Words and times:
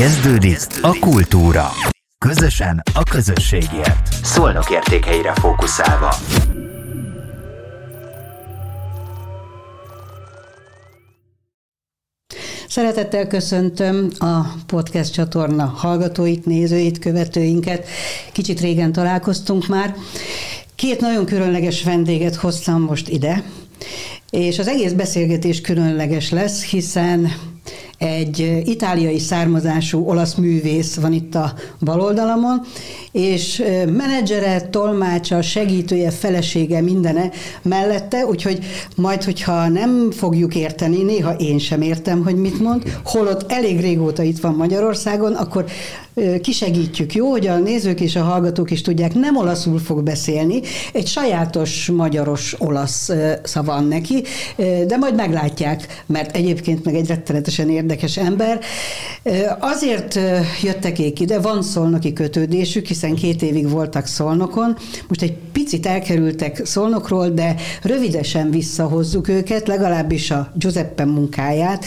Kezdődik 0.00 0.58
a 0.82 0.98
kultúra. 1.00 1.68
Közösen 2.18 2.82
a 2.94 3.02
közösségért. 3.02 4.12
Szolnok 4.22 4.70
értékeire 4.70 5.34
fókuszálva. 5.34 6.14
Szeretettel 12.68 13.26
köszöntöm 13.26 14.10
a 14.18 14.40
podcast 14.66 15.12
csatorna 15.12 15.64
hallgatóit, 15.64 16.46
nézőit, 16.46 16.98
követőinket. 16.98 17.88
Kicsit 18.32 18.60
régen 18.60 18.92
találkoztunk 18.92 19.66
már. 19.66 19.94
Két 20.74 21.00
nagyon 21.00 21.24
különleges 21.26 21.82
vendéget 21.82 22.34
hoztam 22.34 22.82
most 22.82 23.08
ide, 23.08 23.42
és 24.30 24.58
az 24.58 24.68
egész 24.68 24.92
beszélgetés 24.92 25.60
különleges 25.60 26.30
lesz, 26.30 26.64
hiszen 26.64 27.32
egy 28.00 28.62
itáliai 28.64 29.18
származású 29.18 30.08
olasz 30.08 30.34
művész 30.34 30.94
van 30.94 31.12
itt 31.12 31.34
a 31.34 31.54
baloldalamon, 31.80 32.60
és 33.12 33.62
menedzsere, 33.92 34.60
tolmácsa, 34.60 35.42
segítője, 35.42 36.10
felesége, 36.10 36.80
mindene 36.80 37.30
mellette, 37.62 38.26
úgyhogy 38.26 38.58
majd, 38.96 39.24
hogyha 39.24 39.68
nem 39.68 40.10
fogjuk 40.10 40.54
érteni, 40.54 41.02
néha 41.02 41.32
én 41.32 41.58
sem 41.58 41.82
értem, 41.82 42.24
hogy 42.24 42.36
mit 42.36 42.60
mond, 42.60 42.82
holott 43.04 43.52
elég 43.52 43.80
régóta 43.80 44.22
itt 44.22 44.40
van 44.40 44.54
Magyarországon, 44.54 45.32
akkor 45.32 45.64
kisegítjük, 46.42 47.14
jó, 47.14 47.30
hogy 47.30 47.46
a 47.46 47.58
nézők 47.58 48.00
és 48.00 48.16
a 48.16 48.22
hallgatók 48.22 48.70
is 48.70 48.80
tudják, 48.80 49.14
nem 49.14 49.36
olaszul 49.36 49.78
fog 49.78 50.02
beszélni, 50.02 50.60
egy 50.92 51.06
sajátos 51.06 51.90
magyaros 51.90 52.54
olasz 52.58 53.10
van 53.54 53.84
neki, 53.84 54.22
de 54.86 54.96
majd 54.96 55.14
meglátják, 55.14 56.02
mert 56.06 56.36
egyébként 56.36 56.84
meg 56.84 56.94
egy 56.94 57.06
rettenetesen 57.06 57.70
érdekes 57.70 58.16
ember. 58.16 58.60
Azért 59.58 60.18
jöttek 60.62 61.20
ide, 61.20 61.40
van 61.40 61.62
szolnoki 61.62 62.12
kötődésük, 62.12 62.86
hiszen 62.86 63.14
két 63.14 63.42
évig 63.42 63.70
voltak 63.70 64.06
szolnokon, 64.06 64.76
most 65.08 65.22
egy 65.22 65.36
picit 65.52 65.86
elkerültek 65.86 66.60
szolnokról, 66.64 67.28
de 67.28 67.54
rövidesen 67.82 68.50
visszahozzuk 68.50 69.28
őket, 69.28 69.68
legalábbis 69.68 70.30
a 70.30 70.52
Giuseppe 70.54 71.04
munkáját, 71.04 71.84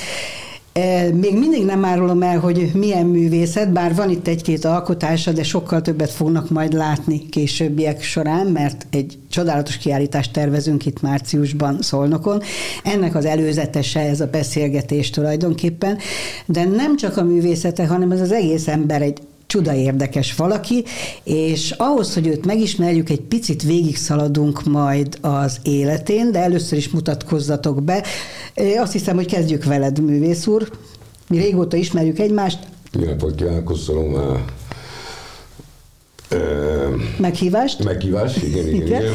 még 1.13 1.37
mindig 1.37 1.65
nem 1.65 1.85
árulom 1.85 2.21
el, 2.21 2.39
hogy 2.39 2.71
milyen 2.73 3.05
művészet, 3.05 3.71
bár 3.71 3.95
van 3.95 4.09
itt 4.09 4.27
egy-két 4.27 4.65
alkotása, 4.65 5.31
de 5.31 5.43
sokkal 5.43 5.81
többet 5.81 6.11
fognak 6.11 6.49
majd 6.49 6.73
látni 6.73 7.29
későbbiek 7.29 8.01
során, 8.01 8.47
mert 8.47 8.85
egy 8.91 9.17
csodálatos 9.29 9.77
kiállítást 9.77 10.33
tervezünk 10.33 10.85
itt 10.85 11.01
márciusban 11.01 11.81
Szolnokon. 11.81 12.41
Ennek 12.83 13.15
az 13.15 13.25
előzetese 13.25 13.99
ez 13.99 14.21
a 14.21 14.27
beszélgetés 14.27 15.09
tulajdonképpen, 15.09 15.97
de 16.45 16.63
nem 16.63 16.97
csak 16.97 17.17
a 17.17 17.23
művészete, 17.23 17.87
hanem 17.87 18.11
ez 18.11 18.21
az 18.21 18.31
egész 18.31 18.67
ember 18.67 19.01
egy 19.01 19.17
csuda 19.53 19.73
érdekes 19.73 20.35
valaki, 20.35 20.83
és 21.23 21.71
ahhoz, 21.71 22.13
hogy 22.13 22.27
őt 22.27 22.45
megismerjük, 22.45 23.09
egy 23.09 23.21
picit 23.21 23.63
végigszaladunk 23.63 24.63
majd 24.63 25.17
az 25.21 25.57
életén, 25.63 26.31
de 26.31 26.39
először 26.39 26.77
is 26.77 26.89
mutatkozzatok 26.89 27.83
be. 27.83 28.03
Azt 28.77 28.91
hiszem, 28.91 29.15
hogy 29.15 29.25
kezdjük 29.25 29.63
veled, 29.63 29.99
művész 29.99 30.47
úr. 30.47 30.69
Mi 31.27 31.37
régóta 31.37 31.77
ismerjük 31.77 32.19
egymást. 32.19 32.59
Jó 32.91 33.05
napot 33.05 33.35
kívánok, 33.35 33.65
köszönöm 33.65 34.13
a 34.13 34.39
Meghívást? 37.17 37.83
Meghívást, 37.83 38.43
igen, 38.43 38.67
igen, 38.67 38.85
igen. 38.85 39.01
igen. 39.01 39.13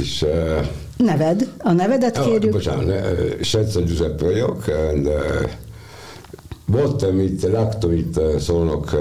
És, 0.00 0.22
uh, 0.22 0.66
Neved? 0.96 1.48
A 1.58 1.72
nevedet 1.72 2.20
kérjük? 2.20 2.44
Oh, 2.44 2.50
bocsánat, 2.50 2.86
Senza 3.40 3.80
Giuseppe 3.80 4.24
vagyok, 4.24 4.66
and, 4.66 5.06
uh, 5.06 5.50
Voltam 6.66 7.20
itt, 7.20 7.42
laktam 7.42 7.92
itt 7.92 8.20
Szolnok 8.38 8.96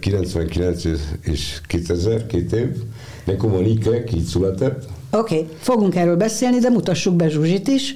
99 0.00 0.84
és 1.22 1.60
2000, 1.66 2.26
két 2.26 2.52
év. 2.52 2.68
Nekem 3.24 3.50
van 3.50 3.64
Ikek, 3.64 4.12
így 4.12 4.24
született. 4.24 4.84
Oké, 5.10 5.34
okay. 5.34 5.56
fogunk 5.58 5.94
erről 5.96 6.16
beszélni, 6.16 6.58
de 6.58 6.68
mutassuk 6.68 7.14
be 7.14 7.28
Zsuzsit 7.28 7.68
is. 7.68 7.94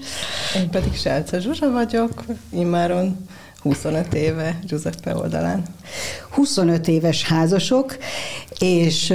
Én 0.57 0.71
pedig 0.71 0.95
Selce 0.95 1.41
Zsuzsa 1.41 1.71
vagyok, 1.71 2.25
immáron 2.53 3.17
25 3.63 4.15
éve 4.15 4.59
Giuseppe 4.67 5.17
oldalán. 5.17 5.63
25 6.31 6.89
éves 6.89 7.25
házasok, 7.25 7.97
és 8.59 9.15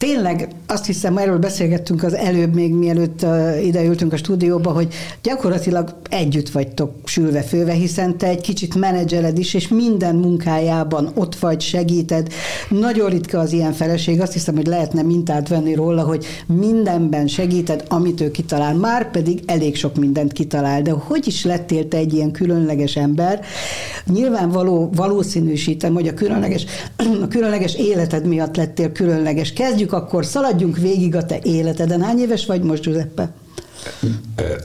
tényleg 0.00 0.48
azt 0.66 0.86
hiszem, 0.86 1.16
erről 1.16 1.38
beszélgettünk 1.38 2.02
az 2.02 2.14
előbb, 2.14 2.54
még 2.54 2.74
mielőtt 2.74 3.26
ideültünk 3.62 4.12
a 4.12 4.16
stúdióba, 4.16 4.70
hogy 4.70 4.94
gyakorlatilag 5.22 5.94
együtt 6.10 6.50
vagytok 6.50 6.92
sülve 7.04 7.42
főve, 7.42 7.72
hiszen 7.72 8.18
te 8.18 8.26
egy 8.26 8.40
kicsit 8.40 8.74
menedzseled 8.74 9.38
is, 9.38 9.54
és 9.54 9.68
minden 9.68 10.14
munkájában 10.14 11.10
ott 11.14 11.36
vagy, 11.36 11.60
segíted. 11.60 12.28
Nagyon 12.68 13.10
ritka 13.10 13.38
az 13.38 13.52
ilyen 13.52 13.72
feleség, 13.72 14.20
azt 14.20 14.32
hiszem, 14.32 14.56
hogy 14.56 14.66
lehetne 14.66 15.02
mintát 15.02 15.48
venni 15.48 15.74
róla, 15.74 16.02
hogy 16.02 16.26
mindenben 16.46 17.26
segíted, 17.26 17.84
amit 17.88 18.20
ő 18.20 18.30
kitalál. 18.30 18.74
Már 18.74 19.10
pedig 19.10 19.42
elég 19.46 19.76
sok 19.76 19.96
mindent 19.96 20.32
kitalál, 20.32 20.82
de 20.82 20.90
hogy 20.90 21.26
is 21.26 21.44
lettél 21.44 21.88
te 21.88 21.96
egy 21.96 22.14
ilyen 22.14 22.30
különleges 22.30 22.96
ember? 22.96 23.40
Nyilvánvaló, 24.06 24.90
valószínűsítem, 24.94 25.94
hogy 25.94 26.08
a 26.08 26.14
különleges, 26.14 26.64
a 27.24 27.28
különleges 27.28 27.74
életed 27.74 28.26
miatt 28.26 28.56
lettél 28.56 28.92
különleges. 28.92 29.52
Kezdjük 29.52 29.89
Kezdjük 29.90 30.08
akkor, 30.08 30.24
szaladjunk 30.24 30.76
végig 30.76 31.16
a 31.16 31.24
te 31.24 31.38
életeden. 31.42 32.02
Hány 32.02 32.18
éves 32.18 32.46
vagy 32.46 32.62
most, 32.62 32.82
Giuseppe? 32.82 33.30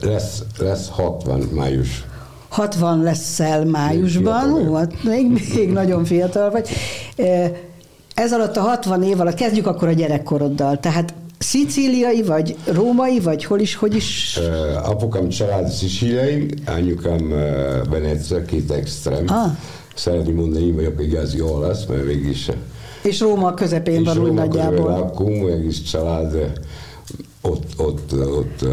Lesz, 0.00 0.42
lesz 0.58 0.88
60 0.88 1.40
május. 1.40 2.04
60 2.48 3.02
leszel 3.02 3.64
májusban, 3.64 4.50
Hú, 4.50 4.72
hát 4.72 5.02
még, 5.02 5.26
még 5.54 5.72
nagyon 5.72 6.04
fiatal 6.04 6.50
vagy. 6.50 6.68
Ez 8.14 8.32
alatt 8.32 8.56
a 8.56 8.60
60 8.60 9.02
év 9.02 9.20
alatt 9.20 9.34
kezdjük 9.34 9.66
akkor 9.66 9.88
a 9.88 9.92
gyerekkoroddal. 9.92 10.80
Tehát 10.80 11.14
szicíliai, 11.38 12.22
vagy 12.22 12.56
római, 12.64 13.20
vagy 13.20 13.44
hol 13.44 13.60
is, 13.60 13.74
hogy 13.74 13.94
is? 13.94 14.38
Uh, 14.40 14.88
apukám 14.88 15.28
család 15.28 15.68
szicíliai, 15.68 16.48
anyukám 16.66 17.20
uh, 17.20 17.88
Venezia, 17.90 18.42
két 18.42 18.70
extrém. 18.70 19.24
Ah. 19.26 19.50
Szeretném 19.94 20.34
mondani, 20.34 20.66
én 20.66 20.74
vagyok 20.74 21.02
igazi 21.02 21.40
olasz, 21.40 21.84
mert 21.84 22.04
végig 22.04 22.28
is 22.28 22.48
és 23.06 23.20
Róma 23.20 23.54
közepén 23.54 24.04
van 24.04 24.18
úgy 24.18 24.32
nagyjából. 24.32 24.90
lakunk, 24.90 25.50
egész 25.50 25.82
család 25.82 26.52
ott, 27.40 27.72
ott, 27.76 28.12
ott. 28.12 28.64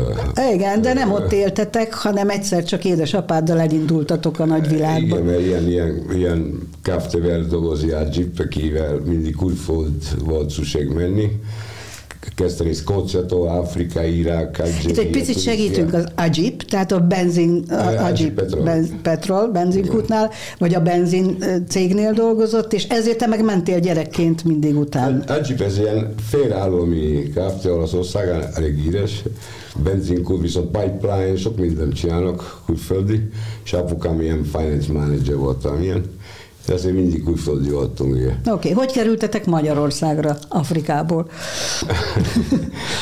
Igen, 0.53 0.81
de 0.81 0.94
nem 0.94 1.11
ott 1.11 1.31
éltetek, 1.31 1.94
hanem 1.94 2.29
egyszer 2.29 2.63
csak 2.63 2.85
édesapáddal 2.85 3.59
elindultatok 3.59 4.39
a 4.39 4.45
nagyvilágba. 4.45 5.16
Igen, 5.16 5.23
mert 5.23 5.39
ilyen, 5.39 5.67
ilyen, 5.67 6.05
ilyen 6.13 6.69
kaftevel 6.83 7.44
dolgozni 7.44 7.91
a 7.91 8.07
akivel 8.38 8.99
mindig 9.05 9.35
külföld 9.35 10.25
volt 10.25 10.50
szükség 10.50 10.89
menni 10.89 11.39
kezdeni 12.35 12.73
Skóciától, 12.73 13.47
Afrika, 13.47 14.03
Irák, 14.03 14.59
Algéria. 14.59 14.89
Itt 14.89 14.97
egy 14.97 15.09
picit 15.09 15.39
segítünk 15.39 15.94
az 15.94 16.06
Ajip, 16.16 16.63
tehát 16.63 16.91
a 16.91 17.00
benzin, 17.00 17.63
a 17.69 18.03
Ajip 18.03 18.34
petrol. 18.34 18.63
Benz, 18.63 18.89
petrol 19.01 19.47
benzinkútnál, 19.47 20.31
vagy 20.57 20.73
a 20.73 20.81
benzin 20.81 21.44
cégnél 21.67 22.13
dolgozott, 22.13 22.73
és 22.73 22.83
ezért 22.88 23.17
te 23.17 23.28
meg 23.28 23.44
mentél 23.44 23.79
gyerekként 23.79 24.44
mindig 24.44 24.78
után. 24.78 25.23
Ajip 25.28 25.62
ez 25.62 25.78
ilyen 25.78 26.13
félállami 26.29 27.31
Kft. 27.35 27.66
Olaszországán, 27.66 28.44
elég 28.53 28.78
híres, 28.78 29.23
benzinkút, 29.83 30.41
viszont 30.41 30.78
pipeline, 30.78 31.38
sok 31.38 31.57
mindent 31.57 31.94
csinálnak 31.94 32.62
külföldi, 32.66 33.29
és 33.63 33.73
apukám 33.73 34.22
ilyen 34.22 34.44
finance 34.44 34.91
manager 34.91 35.35
voltam 35.35 35.81
ilyen 35.81 36.03
de 36.66 36.74
azért 36.74 36.96
mindig 36.96 37.24
külföldi 37.24 37.69
voltunk. 37.69 38.13
Oké, 38.13 38.50
okay. 38.50 38.72
hogy 38.72 38.91
kerültetek 38.91 39.46
Magyarországra, 39.46 40.38
Afrikából? 40.47 41.29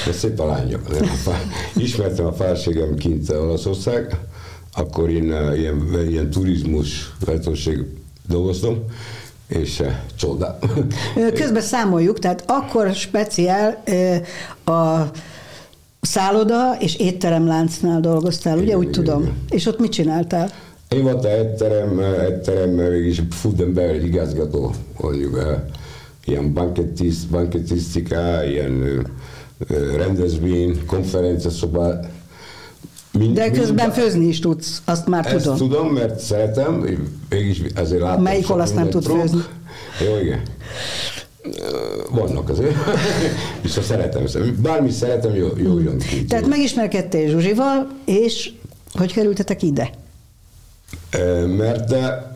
Ez 0.07 0.17
szép 0.17 0.39
a 0.39 0.45
lányok. 0.45 0.81
Ismertem 1.75 2.25
a 2.25 2.33
feleségem 2.33 2.95
kint 2.95 3.29
Olaszország, 3.29 4.19
akkor 4.73 5.09
én 5.09 5.33
eh, 5.33 5.59
ilyen, 5.59 6.07
ilyen 6.09 6.29
turizmus 6.29 7.13
lehetőség 7.25 7.85
dolgoztam, 8.27 8.77
és 9.47 9.79
uh, 9.79 9.87
csoda. 10.15 10.59
Közben 11.33 11.61
számoljuk, 11.61 12.19
tehát 12.19 12.43
akkor 12.47 12.93
speciál 12.93 13.83
a 14.65 15.01
szálloda 16.01 16.75
és 16.79 16.95
étteremláncnál 16.95 17.99
dolgoztál, 17.99 18.55
ugye? 18.55 18.63
Igen, 18.63 18.77
Úgy 18.77 18.83
igen, 18.83 19.03
tudom. 19.03 19.21
Igen. 19.21 19.35
És 19.49 19.65
ott 19.65 19.79
mit 19.79 19.91
csináltál? 19.91 20.51
Én 20.95 21.03
voltam 21.03 21.31
etterem, 21.31 21.99
etterem 21.99 22.69
mégis 22.69 23.21
food 23.29 23.59
and 23.61 23.73
beverage 23.73 24.05
igazgató, 24.05 24.73
mondjuk 25.01 25.61
ilyen 26.25 26.53
bankettiszt, 26.53 27.29
bankettisztika, 27.29 28.43
ilyen 28.43 29.07
rendezvény, 29.95 30.85
konferenciaszoba. 30.85 31.99
Mind, 33.11 33.35
De 33.35 33.51
közben 33.51 33.89
mind, 33.89 33.99
főzni 33.99 34.25
is 34.25 34.39
tudsz, 34.39 34.81
azt 34.85 35.07
már 35.07 35.25
ezt 35.25 35.43
tudom. 35.43 35.57
tudom, 35.57 35.87
mert 35.87 36.19
szeretem, 36.19 36.85
mégis 37.29 37.61
ezért 37.75 38.01
látom. 38.01 38.23
Melyik 38.23 38.49
olasz 38.49 38.73
nem 38.73 38.89
tud 38.89 39.03
főzni? 39.03 39.41
Jó, 40.05 40.19
igen. 40.19 40.41
Vannak 42.11 42.49
azért, 42.49 42.75
és 43.65 43.75
ha 43.75 43.81
szeretem, 43.81 44.23
bármi 44.61 44.91
szeretem, 44.91 45.35
jó, 45.35 45.47
jó 45.57 45.79
jön 45.79 45.97
ki. 45.97 46.25
Tehát 46.25 46.47
megismerkedtél 46.47 47.29
Zsuzsival, 47.29 47.87
és 48.05 48.51
hogy 48.93 49.13
kerültetek 49.13 49.63
ide? 49.63 49.99
Mert 51.57 51.87
de, 51.89 52.35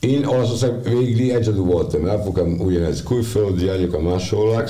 Én 0.00 0.24
Olaszország 0.24 0.82
végig 0.82 1.30
egyedül 1.30 1.64
voltam, 1.64 2.08
apukám 2.08 2.60
ugyanez 2.60 3.02
külföldi, 3.02 3.68
anyukám 3.68 4.00
máshol 4.00 4.64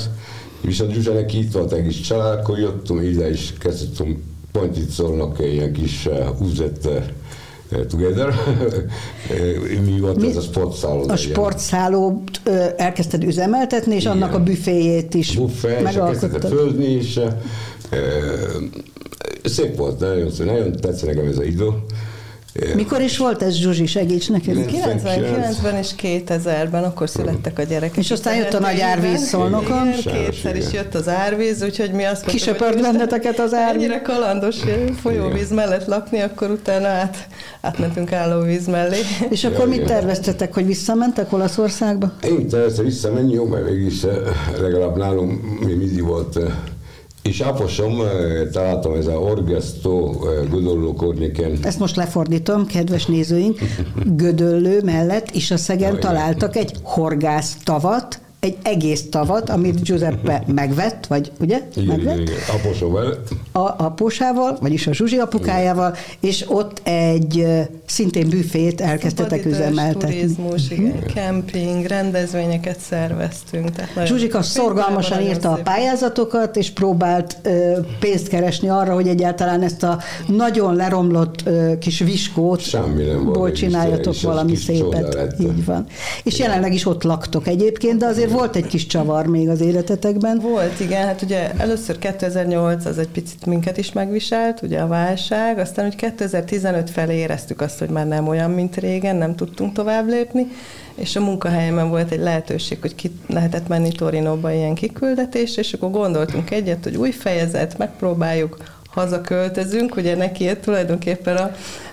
viszont 0.60 0.92
Zsuzsának 0.92 1.34
itt 1.34 1.52
volt 1.52 1.72
egész 1.72 2.00
család, 2.00 2.38
akkor 2.38 2.58
jöttem 2.58 3.02
ide 3.02 3.30
és 3.30 3.52
kezdtem 3.58 4.22
pont 4.52 4.76
itt 4.76 4.88
szólnak 4.88 5.38
ilyen 5.38 5.72
kis 5.72 6.06
uh, 6.06 7.86
together. 7.88 8.34
Mi 9.84 10.00
volt 10.00 10.20
Mi? 10.20 10.28
ez 10.28 10.36
a 10.36 10.40
sportszálló? 10.40 11.08
A 11.08 11.16
sportszállót 11.16 12.40
elkezdted 12.76 13.24
üzemeltetni, 13.24 13.94
és 13.94 14.00
Igen. 14.00 14.12
annak 14.12 14.34
a 14.34 14.42
büféjét 14.42 15.14
is 15.14 15.36
Buffé, 15.36 15.80
megalkottad. 15.82 16.50
főzni, 16.50 16.84
és 16.84 17.20
szép 19.44 19.76
volt, 19.76 19.98
nagyon, 20.00 20.30
nagyon 20.38 20.72
tetszett 20.72 21.08
nekem 21.08 21.26
ez 21.26 21.38
az 21.38 21.44
idő. 21.44 21.68
Mikor 22.74 23.00
is 23.00 23.18
volt 23.18 23.42
ez, 23.42 23.54
Zsuzsi, 23.54 23.86
segíts 23.86 24.30
nekünk? 24.30 24.70
99-ben 24.70 25.76
és 25.76 25.90
2000-ben, 26.02 26.84
akkor 26.84 27.08
születtek 27.08 27.58
a 27.58 27.62
gyerekek. 27.62 27.96
És 27.96 28.10
aztán 28.10 28.36
jött 28.36 28.54
a 28.54 28.60
nagy 28.60 28.80
árvíz 28.80 29.20
szolnokon. 29.20 29.90
Kétszer 29.90 30.56
is 30.56 30.72
jött 30.72 30.94
az 30.94 31.08
árvíz, 31.08 31.62
úgyhogy 31.62 31.90
mi 31.90 32.02
azt 32.04 32.12
mondtuk, 32.12 32.30
Kisöpört 32.30 32.80
benneteket 32.80 33.38
az 33.38 33.54
árvíz. 33.54 33.82
Ennyire 33.82 34.00
kalandos 34.00 34.56
folyóvíz 35.00 35.50
mellett 35.50 35.86
lakni, 35.86 36.20
akkor 36.20 36.50
utána 36.50 36.86
át, 36.86 37.28
átmentünk 37.60 38.12
állóvíz 38.12 38.66
mellé. 38.66 38.98
És 39.30 39.44
akkor 39.44 39.68
mit 39.68 39.84
terveztetek, 39.84 40.54
hogy 40.54 40.66
visszamentek 40.66 41.32
Olaszországba? 41.32 42.12
Én 42.22 42.48
terveztem 42.48 42.84
visszamenni, 42.84 43.32
jó, 43.32 43.44
mert 43.44 43.64
mégis 43.64 44.02
eh, 44.02 44.16
legalább 44.60 44.96
nálunk 44.96 45.60
mi 45.60 45.72
mindig 45.72 46.02
volt 46.02 46.36
eh, 46.36 46.42
és 47.28 47.40
Aposom 47.40 48.02
találtam 48.52 48.94
ez 48.94 49.06
a 49.06 49.12
Orgesztó 49.12 50.24
Gödöllő 50.50 50.92
környéken. 50.98 51.58
Ezt 51.62 51.78
most 51.78 51.96
lefordítom, 51.96 52.66
kedves 52.66 53.06
nézőink. 53.06 53.58
Gödöllő 54.04 54.82
mellett 54.82 55.30
is 55.30 55.50
a 55.50 55.56
szegen 55.56 56.00
találtak 56.00 56.56
egy 56.56 56.72
horgásztavat, 56.82 58.20
egy 58.44 58.56
egész 58.62 59.08
tavat, 59.10 59.50
amit 59.50 59.82
Giuseppe 59.82 60.42
megvett, 60.46 61.06
vagy 61.06 61.32
ugye? 61.40 61.60
Igen, 61.76 61.86
megvett? 61.86 62.14
igen, 62.14 62.22
igen. 62.22 62.60
Aposóval. 62.60 63.22
A 63.52 63.84
aposával, 63.84 64.58
vagyis 64.60 64.86
a 64.86 64.92
Zsuzsi 64.92 65.16
apukájával, 65.16 65.90
igen. 65.90 66.04
és 66.20 66.44
ott 66.48 66.80
egy 66.82 67.46
szintén 67.86 68.28
büfét 68.28 68.80
elkezdtetek 68.80 69.46
üzemeltetni. 69.46 70.14
turizmus, 70.14 70.70
igen, 70.70 70.84
igen, 70.84 71.02
kemping, 71.14 71.86
rendezvényeket 71.86 72.78
szerveztünk. 72.78 73.70
Tehát 73.70 74.06
Zsuzsika 74.06 74.42
szorgalmasan 74.42 75.20
írta 75.20 75.50
a 75.50 75.60
pályázatokat, 75.64 76.56
és 76.56 76.70
próbált 76.70 77.36
ö, 77.42 77.78
pénzt 78.00 78.28
keresni 78.28 78.68
arra, 78.68 78.94
hogy 78.94 79.08
egyáltalán 79.08 79.62
ezt 79.62 79.82
a 79.82 79.98
nagyon 80.26 80.74
leromlott 80.74 81.42
ö, 81.44 81.78
kis 81.78 81.98
viskót 81.98 82.60
Semmi 82.60 83.02
nem 83.02 83.24
volt, 83.24 83.54
csináljatok 83.54 84.20
valami 84.20 84.56
szépet. 84.56 85.34
Így 85.40 85.64
van. 85.64 85.86
És 86.22 86.34
igen. 86.34 86.46
jelenleg 86.46 86.74
is 86.74 86.86
ott 86.86 87.02
laktok 87.02 87.46
egyébként, 87.46 87.98
de 87.98 88.06
azért 88.06 88.30
volt 88.34 88.56
egy 88.56 88.66
kis 88.66 88.86
csavar 88.86 89.26
még 89.26 89.48
az 89.48 89.60
életetekben. 89.60 90.38
Volt, 90.38 90.80
igen. 90.80 91.06
Hát 91.06 91.22
ugye 91.22 91.50
először 91.56 91.98
2008 91.98 92.84
az 92.84 92.98
egy 92.98 93.08
picit 93.08 93.46
minket 93.46 93.76
is 93.76 93.92
megviselt, 93.92 94.62
ugye 94.62 94.80
a 94.80 94.86
válság, 94.86 95.58
aztán 95.58 95.84
hogy 95.84 95.96
2015 95.96 96.90
felé 96.90 97.16
éreztük 97.16 97.60
azt, 97.60 97.78
hogy 97.78 97.88
már 97.88 98.06
nem 98.06 98.28
olyan, 98.28 98.50
mint 98.50 98.76
régen, 98.76 99.16
nem 99.16 99.36
tudtunk 99.36 99.72
tovább 99.72 100.08
lépni, 100.08 100.46
és 100.94 101.16
a 101.16 101.20
munkahelyemen 101.20 101.88
volt 101.88 102.10
egy 102.10 102.20
lehetőség, 102.20 102.80
hogy 102.80 102.94
ki 102.94 103.10
lehetett 103.26 103.68
menni 103.68 103.92
Torinóba 103.92 104.52
ilyen 104.52 104.74
kiküldetés, 104.74 105.56
és 105.56 105.72
akkor 105.72 105.90
gondoltunk 105.90 106.50
egyet, 106.50 106.84
hogy 106.84 106.96
új 106.96 107.10
fejezet, 107.10 107.78
megpróbáljuk, 107.78 108.56
hazaköltözünk, 108.90 109.96
ugye 109.96 110.16
neki 110.16 110.50
tulajdonképpen 110.60 111.36
a, 111.36 111.50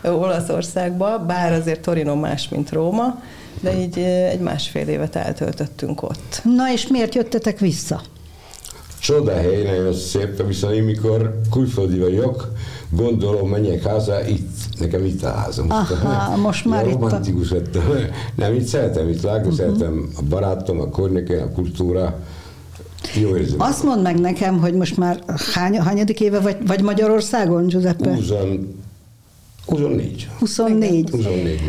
Olaszországba, 0.09 1.19
bár 1.19 1.51
azért 1.51 1.81
Torino 1.81 2.15
más, 2.15 2.49
mint 2.49 2.71
Róma, 2.71 3.21
de 3.61 3.79
így 3.79 3.97
egy 4.31 4.39
másfél 4.39 4.87
évet 4.87 5.15
eltöltöttünk 5.15 6.03
ott. 6.03 6.41
Na 6.43 6.71
és 6.71 6.87
miért 6.87 7.15
jöttetek 7.15 7.59
vissza? 7.59 8.01
Csoda 8.99 9.31
hely, 9.31 9.63
nagyon 9.63 9.93
szép, 9.93 10.47
viszont 10.47 10.73
én 10.73 10.83
mikor 10.83 11.39
külföldi 11.51 11.99
vagyok, 11.99 12.51
gondolom, 12.89 13.49
menjek 13.49 13.83
haza, 13.83 14.27
itt, 14.27 14.49
nekem 14.79 15.05
itt 15.05 15.23
a 15.23 15.31
házam. 15.31 15.71
Aha, 15.71 16.35
most 16.35 16.65
már 16.65 16.87
itt 16.87 16.93
romantikus 16.93 17.51
lettem. 17.51 17.83
Nem, 18.35 18.53
itt 18.53 18.65
szeretem 18.65 19.09
itt 19.09 19.21
lakni, 19.21 19.39
uh-huh. 19.39 19.55
szeretem 19.55 20.09
a 20.17 20.21
barátom, 20.29 20.79
a 20.81 20.89
környéken, 20.89 21.41
a 21.41 21.51
kultúra. 21.51 22.19
Jó 23.21 23.35
érzem. 23.35 23.61
Azt 23.61 23.83
mondd 23.83 24.01
meg 24.01 24.19
nekem, 24.19 24.59
hogy 24.59 24.73
most 24.73 24.97
már 24.97 25.23
hány, 25.53 25.79
hányadik 25.79 26.19
éve 26.21 26.39
vagy, 26.39 26.57
vagy 26.67 26.81
Magyarországon, 26.81 27.67
Giuseppe? 27.67 28.13
20, 28.13 28.29
24. 29.71 30.27
24. 30.39 31.09
24 31.09 31.61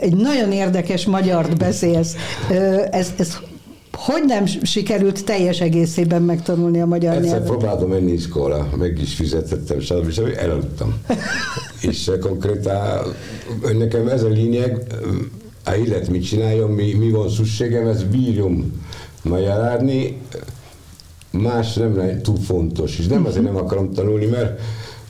Egy 0.00 0.16
nagyon 0.16 0.52
érdekes 0.52 1.06
magyart 1.06 1.58
beszélsz. 1.58 2.14
Ez, 2.90 3.12
ez 3.16 3.38
hogy 3.92 4.22
nem 4.26 4.46
sikerült 4.46 5.24
teljes 5.24 5.60
egészében 5.60 6.22
megtanulni 6.22 6.80
a 6.80 6.86
magyar 6.86 7.14
Egyszer 7.14 7.28
nyelvet? 7.28 7.48
próbáltam 7.48 7.88
menni 7.88 8.12
iskola, 8.12 8.68
meg 8.78 8.98
is 9.00 9.14
fizetettem, 9.14 9.80
stb. 9.80 10.10
stb. 10.10 10.36
elaludtam. 10.36 10.94
és 11.90 12.10
konkrétan 12.20 13.14
nekem 13.78 14.08
ez 14.08 14.22
a 14.22 14.28
lényeg, 14.28 14.82
a 15.64 15.70
élet 15.72 16.08
mit 16.08 16.24
csináljon, 16.24 16.70
mi, 16.70 16.92
mi 16.92 17.10
van 17.10 17.28
szükségem, 17.28 17.86
ez 17.86 18.02
bírjam 18.02 18.82
magyarázni, 19.22 20.20
más 21.30 21.74
nem 21.74 22.20
túl 22.22 22.36
fontos, 22.36 22.98
és 22.98 23.06
nem 23.06 23.26
azért 23.26 23.44
nem 23.44 23.56
akarom 23.56 23.92
tanulni, 23.92 24.26
mert 24.26 24.60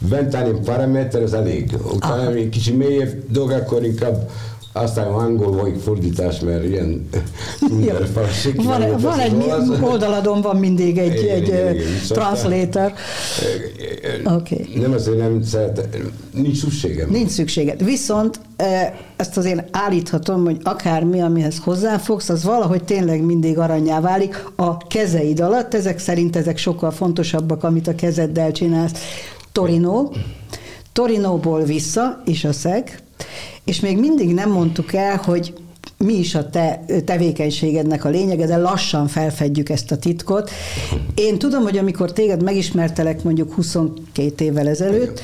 bentáni 0.09 0.59
paraméter, 0.65 1.23
ez 1.23 1.33
elég. 1.33 1.71
Utána 1.95 2.31
még 2.31 2.49
kicsi 2.49 2.73
mélyebb 2.73 3.13
dolgok, 3.31 3.57
akkor 3.57 3.85
inkább 3.85 4.31
aztán 4.73 5.07
angol 5.07 5.53
vagy 5.53 5.81
fordítás, 5.83 6.41
mert 6.41 6.65
ilyen 6.65 7.09
van, 8.57 8.97
van 9.01 9.19
egy 9.19 9.53
oldaladon 9.81 10.41
van 10.41 10.57
mindig 10.57 10.99
egy, 10.99 11.23
igen, 11.23 11.37
egy 11.37 11.49
igen, 11.49 11.75
igen, 11.75 11.87
translator. 12.09 12.93
Okay. 14.25 14.69
Nem 14.75 14.93
azért 14.93 15.19
nem 15.19 15.43
szeret, 15.43 15.89
nincs 16.31 16.59
szükségem. 16.59 17.11
Nincs 17.11 17.31
szükséged. 17.31 17.85
Viszont 17.85 18.41
ezt 19.17 19.37
azért 19.37 19.77
állíthatom, 19.77 20.45
hogy 20.45 20.57
akármi, 20.63 21.21
amihez 21.21 21.59
hozzáfogsz, 21.59 22.29
az 22.29 22.45
valahogy 22.45 22.85
tényleg 22.85 23.23
mindig 23.25 23.59
aranyá 23.59 24.01
válik 24.01 24.45
a 24.57 24.77
kezeid 24.77 25.41
alatt. 25.41 25.75
Ezek 25.75 25.99
szerint 25.99 26.37
ezek 26.37 26.59
sokkal 26.59 26.91
fontosabbak, 26.91 27.65
amit 27.65 27.89
a 27.89 27.95
kezeddel 27.95 28.53
csinálsz. 28.53 28.93
Torino, 29.53 30.11
Torinóból 30.93 31.63
vissza, 31.63 32.23
is 32.25 32.45
a 32.45 32.53
szeg, 32.53 33.03
és 33.65 33.81
még 33.81 33.99
mindig 33.99 34.35
nem 34.35 34.51
mondtuk 34.51 34.93
el, 34.93 35.17
hogy 35.17 35.55
mi 35.99 36.15
is 36.15 36.35
a 36.35 36.51
te 36.51 36.85
tevékenységednek 37.05 38.05
a 38.05 38.09
lényege, 38.09 38.47
de 38.47 38.57
lassan 38.57 39.09
felfedjük 39.09 39.69
ezt 39.69 39.91
a 39.91 39.97
titkot. 39.97 40.51
Én 41.15 41.39
tudom, 41.39 41.63
hogy 41.63 41.79
amikor 41.79 42.13
téged 42.13 42.43
megismertelek 42.43 43.23
mondjuk 43.23 43.53
22 43.53 44.45
évvel 44.45 44.69
ezelőtt, 44.69 45.21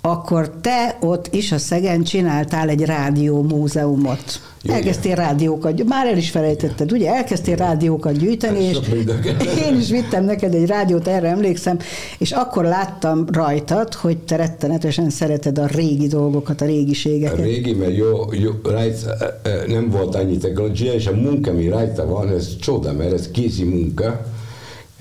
akkor 0.00 0.50
te 0.60 0.96
ott 1.00 1.34
is 1.34 1.52
a 1.52 1.58
Szegen 1.58 2.02
csináltál 2.02 2.68
egy 2.68 2.84
rádiómúzeumot. 2.84 4.40
Jó, 4.62 4.74
elkezdtél 4.74 5.12
igen. 5.12 5.24
rádiókat, 5.24 5.84
már 5.84 6.06
el 6.06 6.16
is 6.16 6.30
felejtetted, 6.30 6.92
ugye? 6.92 7.14
Elkezdtél 7.14 7.56
rádiókat 7.56 8.18
gyűjteni, 8.18 8.62
és 8.62 8.78
én 9.68 9.76
is 9.78 9.90
vittem 9.90 10.24
neked 10.24 10.54
egy 10.54 10.66
rádiót, 10.66 11.08
erre 11.08 11.28
emlékszem, 11.28 11.78
és 12.18 12.30
akkor 12.30 12.64
láttam 12.64 13.26
rajtad, 13.32 13.94
hogy 13.94 14.18
te 14.18 14.36
rettenetesen 14.36 15.10
szereted 15.10 15.58
a 15.58 15.66
régi 15.66 16.06
dolgokat, 16.06 16.60
a 16.60 16.64
régiségeket. 16.64 17.38
A 17.38 17.42
régi, 17.42 17.72
mert 17.72 17.96
jó, 17.96 18.32
jó 18.32 18.50
rajta, 18.62 19.14
e, 19.42 19.48
e, 19.48 19.64
nem 19.66 19.90
volt 19.90 20.14
annyi 20.14 20.36
technológia, 20.36 20.92
és 20.92 21.06
a 21.06 21.14
munka, 21.14 21.50
ami 21.50 21.68
rajta 21.68 22.06
van, 22.06 22.28
ez 22.28 22.56
csoda, 22.56 22.92
mert 22.92 23.12
ez 23.12 23.30
kézi 23.30 23.64
munka, 23.64 24.26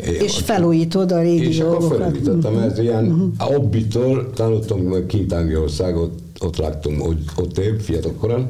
és 0.04 0.38
felújítod 0.38 1.12
a 1.12 1.22
régi 1.22 1.48
és 1.48 1.58
dolgokat. 1.58 1.84
És 1.84 1.88
akkor 1.88 1.98
felújítottam, 1.98 2.54
uh-huh. 2.54 2.72
ez 2.72 2.80
ilyen 2.80 3.06
uh-huh. 3.06 3.30
a 3.38 3.44
hobbitól 3.44 4.30
tanultam 4.34 5.06
kint 5.08 5.34
Angliországot, 5.34 6.12
ott 6.40 6.58
laktam, 6.58 7.02
ott, 7.02 7.32
ott 7.36 7.58
épp 7.58 7.80
fiatalkoran, 7.80 8.50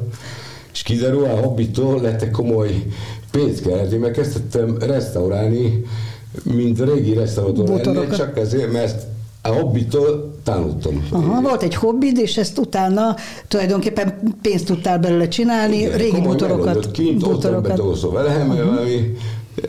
és 0.72 0.82
kiderül, 0.82 1.24
a 1.24 1.36
hobbitól 1.36 2.00
lett 2.00 2.30
komoly 2.30 2.84
pénzkereti, 3.30 3.96
mert 3.96 4.14
kezdtem 4.14 4.76
restaurálni, 4.78 5.84
mint 6.42 6.80
régi 6.80 7.14
restaurátor 7.14 8.08
csak 8.16 8.38
ezért, 8.38 8.72
mert 8.72 9.06
a 9.42 9.48
hobbitól 9.48 10.34
tanultam. 10.42 11.08
Aha, 11.10 11.40
volt 11.40 11.62
egy 11.62 11.74
hobbid, 11.74 12.18
és 12.18 12.36
ezt 12.36 12.58
utána 12.58 13.16
tulajdonképpen 13.48 14.14
pénzt 14.42 14.66
tudtál 14.66 14.98
belőle 14.98 15.28
csinálni, 15.28 15.76
Igen, 15.76 15.96
régi 15.96 16.20
bútorokat. 16.20 16.90
Kint, 16.90 17.24
bútorokat. 17.24 17.78
ott 17.78 18.12
velem, 18.12 18.48
uh-huh. 18.48 18.66
valami 18.66 19.16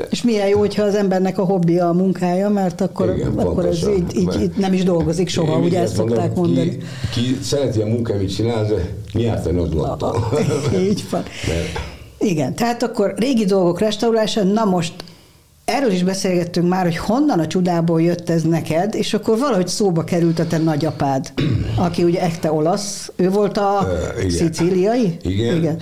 és 0.10 0.24
milyen 0.24 0.48
jó, 0.48 0.60
hogyha 0.60 0.84
az 0.84 0.96
embernek 0.96 1.38
a 1.38 1.44
hobbija 1.44 1.90
a 1.90 1.94
munkája, 1.94 2.50
mert 2.50 2.82
akkor, 2.82 3.14
Igen, 3.16 3.38
akkor 3.38 3.66
ez 3.66 3.88
így, 3.98 4.16
így, 4.18 4.42
így 4.42 4.52
nem 4.56 4.74
is 4.74 4.84
dolgozik 4.84 5.30
soha, 5.30 5.58
Én 5.58 5.64
ugye 5.64 5.80
ezt 5.80 5.96
szokták 5.96 6.36
mondom, 6.36 6.44
mondani. 6.44 6.78
Ki, 7.14 7.22
ki 7.22 7.38
szereti 7.42 7.82
a 7.82 7.86
munkát, 7.86 8.16
amit 8.16 8.36
csinál, 8.36 8.68
mi 9.14 9.22
járt 9.22 9.46
a 9.46 9.52
nagy 9.52 9.74
Így 10.90 11.06
van. 11.10 11.24
Mert... 11.48 11.98
Igen, 12.32 12.56
tehát 12.56 12.84
akkor 12.84 13.14
régi 13.18 13.46
dolgok 13.46 13.80
restaurálása, 13.80 14.44
na 14.44 14.66
most 14.66 14.94
erről 15.70 15.92
is 15.92 16.04
beszélgettünk 16.04 16.70
már, 16.70 16.84
hogy 16.84 16.98
honnan 16.98 17.40
a 17.40 17.48
csodából 17.48 18.02
jött 18.02 18.30
ez 18.30 18.44
neked, 18.44 18.96
és 18.96 19.14
akkor 19.14 19.38
valahogy 19.38 19.68
szóba 19.68 20.04
került 20.04 20.40
a 20.40 20.48
te 20.48 20.58
nagyapád, 20.58 21.34
aki 21.88 22.04
ugye 22.04 22.22
ekte 22.22 22.52
olasz, 22.52 23.12
ő 23.16 23.30
volt 23.30 23.58
a 23.58 23.88
igen. 24.18 24.30
szicíliai? 24.30 25.18
Igen. 25.22 25.56
Igen. 25.56 25.78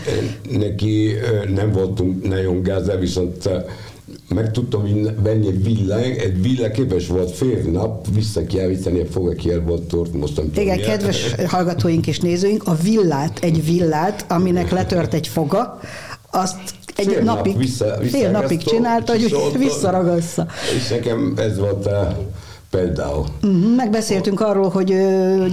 Neki 0.52 1.14
nem 1.56 1.72
voltunk 1.72 2.28
nagyon 2.28 2.62
gáz, 2.62 2.92
viszont 3.00 3.50
meg 4.34 4.52
tudtam 4.52 4.84
venni 5.24 5.48
egy 5.48 5.64
villát, 5.64 6.04
egy 6.04 6.42
villa 6.42 6.72
képes 6.72 7.08
volt 7.08 7.32
fél 7.32 7.62
nap 7.72 8.08
visszakiállítani 8.14 9.00
a 9.00 9.06
fogakjelbottort, 9.06 10.14
most 10.14 10.36
nem 10.36 10.46
tudom 10.46 10.64
Igen, 10.64 10.82
kedves 10.82 11.34
hallgatóink 11.48 12.08
és 12.08 12.20
nézőink, 12.20 12.64
a 12.68 12.76
villát, 12.76 13.40
egy 13.42 13.66
villát, 13.66 14.26
aminek 14.28 14.72
letört 14.72 15.14
egy 15.14 15.28
foga, 15.28 15.80
azt 16.32 16.58
egy 16.96 17.06
fél 17.06 17.24
napig, 17.24 17.54
nap 17.54 17.62
vissza, 17.62 17.98
fél 18.02 18.32
napig 18.32 18.64
csinálta, 18.64 19.12
hogy 19.12 19.58
visszaragassza. 19.58 20.48
És 20.76 20.88
nekem 20.88 21.34
ez 21.38 21.58
volt 21.58 21.86
a 21.86 22.18
például. 22.70 23.26
Uh-huh, 23.44 23.76
megbeszéltünk 23.76 24.40
arról, 24.40 24.70
hogy 24.70 24.88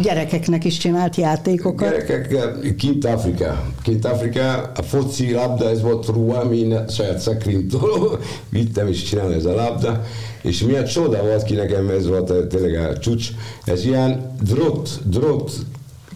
gyerekeknek 0.02 0.64
is 0.64 0.76
csinált 0.76 1.16
játékokat. 1.16 1.90
Gyerekek 1.90 2.76
kint 2.76 3.04
Afrika. 3.04 3.64
Kint 3.82 4.04
Afrika 4.04 4.72
a 4.76 4.82
foci 4.82 5.32
labda, 5.32 5.70
ez 5.70 5.82
volt 5.82 6.06
ruha, 6.06 6.44
mi 6.44 6.74
saját 6.88 7.18
szekrintől 7.18 8.18
vittem 8.50 8.88
és 8.88 9.02
csinálni 9.02 9.34
ez 9.34 9.44
a 9.44 9.54
labda. 9.54 10.02
És 10.42 10.62
milyen 10.62 10.84
csoda 10.84 11.22
volt 11.22 11.42
ki 11.42 11.54
nekem, 11.54 11.88
ez 11.88 12.06
volt 12.06 12.48
tényleg 12.48 12.74
a 12.74 12.98
csúcs. 12.98 13.28
Ez 13.64 13.84
ilyen 13.84 14.34
drót, 14.42 15.00
drót 15.04 15.52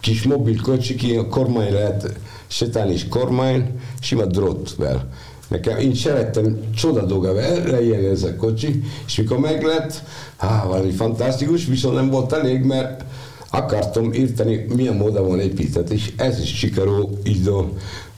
kis 0.00 0.22
mobil 0.22 0.60
kocsi, 0.60 0.94
ki 0.94 1.16
a 1.16 1.28
kormány 1.28 1.72
lehet 1.72 2.12
sétálni 2.46 2.92
is 2.92 3.08
kormány, 3.08 3.80
sima 4.00 4.24
drótvel. 4.24 5.08
Nekem 5.48 5.78
én 5.78 5.94
szerettem 5.94 6.58
csoda 6.74 7.04
dolga 7.04 7.40
elején 7.40 8.10
ez 8.10 8.22
a 8.22 8.36
kocsi, 8.36 8.82
és 9.06 9.16
mikor 9.16 9.38
meglett, 9.38 10.02
há, 10.36 10.64
valami 10.64 10.90
fantasztikus, 10.90 11.66
viszont 11.66 11.94
nem 11.94 12.10
volt 12.10 12.32
elég, 12.32 12.62
mert 12.62 13.04
akartam 13.50 14.12
írtani, 14.12 14.66
milyen 14.74 14.96
módon 14.96 15.28
van 15.28 15.40
épített, 15.40 15.90
és 15.90 16.12
ez 16.16 16.40
is 16.40 16.56
sikerül, 16.56 17.08
idő, 17.22 17.62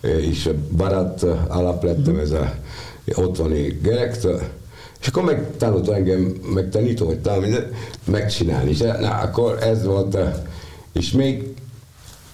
és 0.01 0.51
barát 0.77 1.23
alap 1.49 1.83
lettem 1.83 2.19
ez 2.19 2.31
a 2.31 2.55
otthoni 3.15 3.79
gerektől, 3.83 4.41
és 5.01 5.07
akkor 5.07 5.23
megtanult 5.23 5.89
engem, 5.89 6.21
megtanító, 6.55 7.07
hogy 7.07 7.21
talán 7.21 7.41
mindent 7.41 7.67
megcsinálni. 8.05 8.71
És 8.71 8.79
na, 8.79 9.11
akkor 9.11 9.59
ez 9.63 9.85
volt, 9.85 10.19
és 10.93 11.11
még 11.11 11.55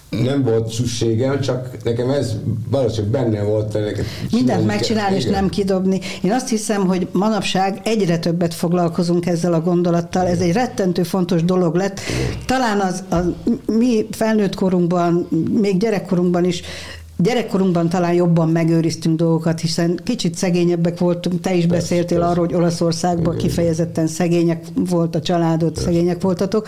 nem 0.09 0.43
volt 0.43 0.71
szükségem, 0.71 1.41
csak 1.41 1.83
nekem 1.83 2.09
ez 2.09 2.35
valószínűleg 2.69 3.11
benne 3.11 3.43
volt. 3.43 3.73
Nekem 3.73 4.05
Mindent 4.31 4.65
megcsinálni 4.65 5.15
és 5.15 5.25
nem 5.25 5.49
kidobni. 5.49 5.99
Én 6.21 6.31
azt 6.31 6.49
hiszem, 6.49 6.87
hogy 6.87 7.07
manapság 7.11 7.81
egyre 7.83 8.19
többet 8.19 8.53
foglalkozunk 8.53 9.25
ezzel 9.25 9.53
a 9.53 9.61
gondolattal. 9.61 10.27
Ez 10.27 10.39
egy 10.39 10.51
rettentő 10.51 11.03
fontos 11.03 11.43
dolog 11.43 11.75
lett. 11.75 11.99
Talán 12.45 12.79
az, 12.79 13.03
az 13.09 13.25
mi 13.65 14.07
felnőtt 14.11 14.55
korunkban, 14.55 15.27
még 15.51 15.77
gyerekkorunkban 15.77 16.45
is 16.45 16.61
Gyerekkorunkban 17.19 17.89
talán 17.89 18.13
jobban 18.13 18.49
megőriztünk 18.49 19.17
dolgokat, 19.17 19.59
hiszen 19.59 19.99
kicsit 20.03 20.35
szegényebbek 20.35 20.99
voltunk. 20.99 21.41
Te 21.41 21.55
is 21.55 21.65
persze, 21.65 21.75
beszéltél 21.75 22.17
persze. 22.17 22.31
arról, 22.31 22.45
hogy 22.45 22.55
Olaszországban 22.55 23.33
Igen. 23.33 23.47
kifejezetten 23.47 24.07
szegények 24.07 24.63
volt 24.89 25.15
a 25.15 25.21
családot, 25.21 25.73
persze. 25.73 25.89
szegények 25.89 26.21
voltatok, 26.21 26.67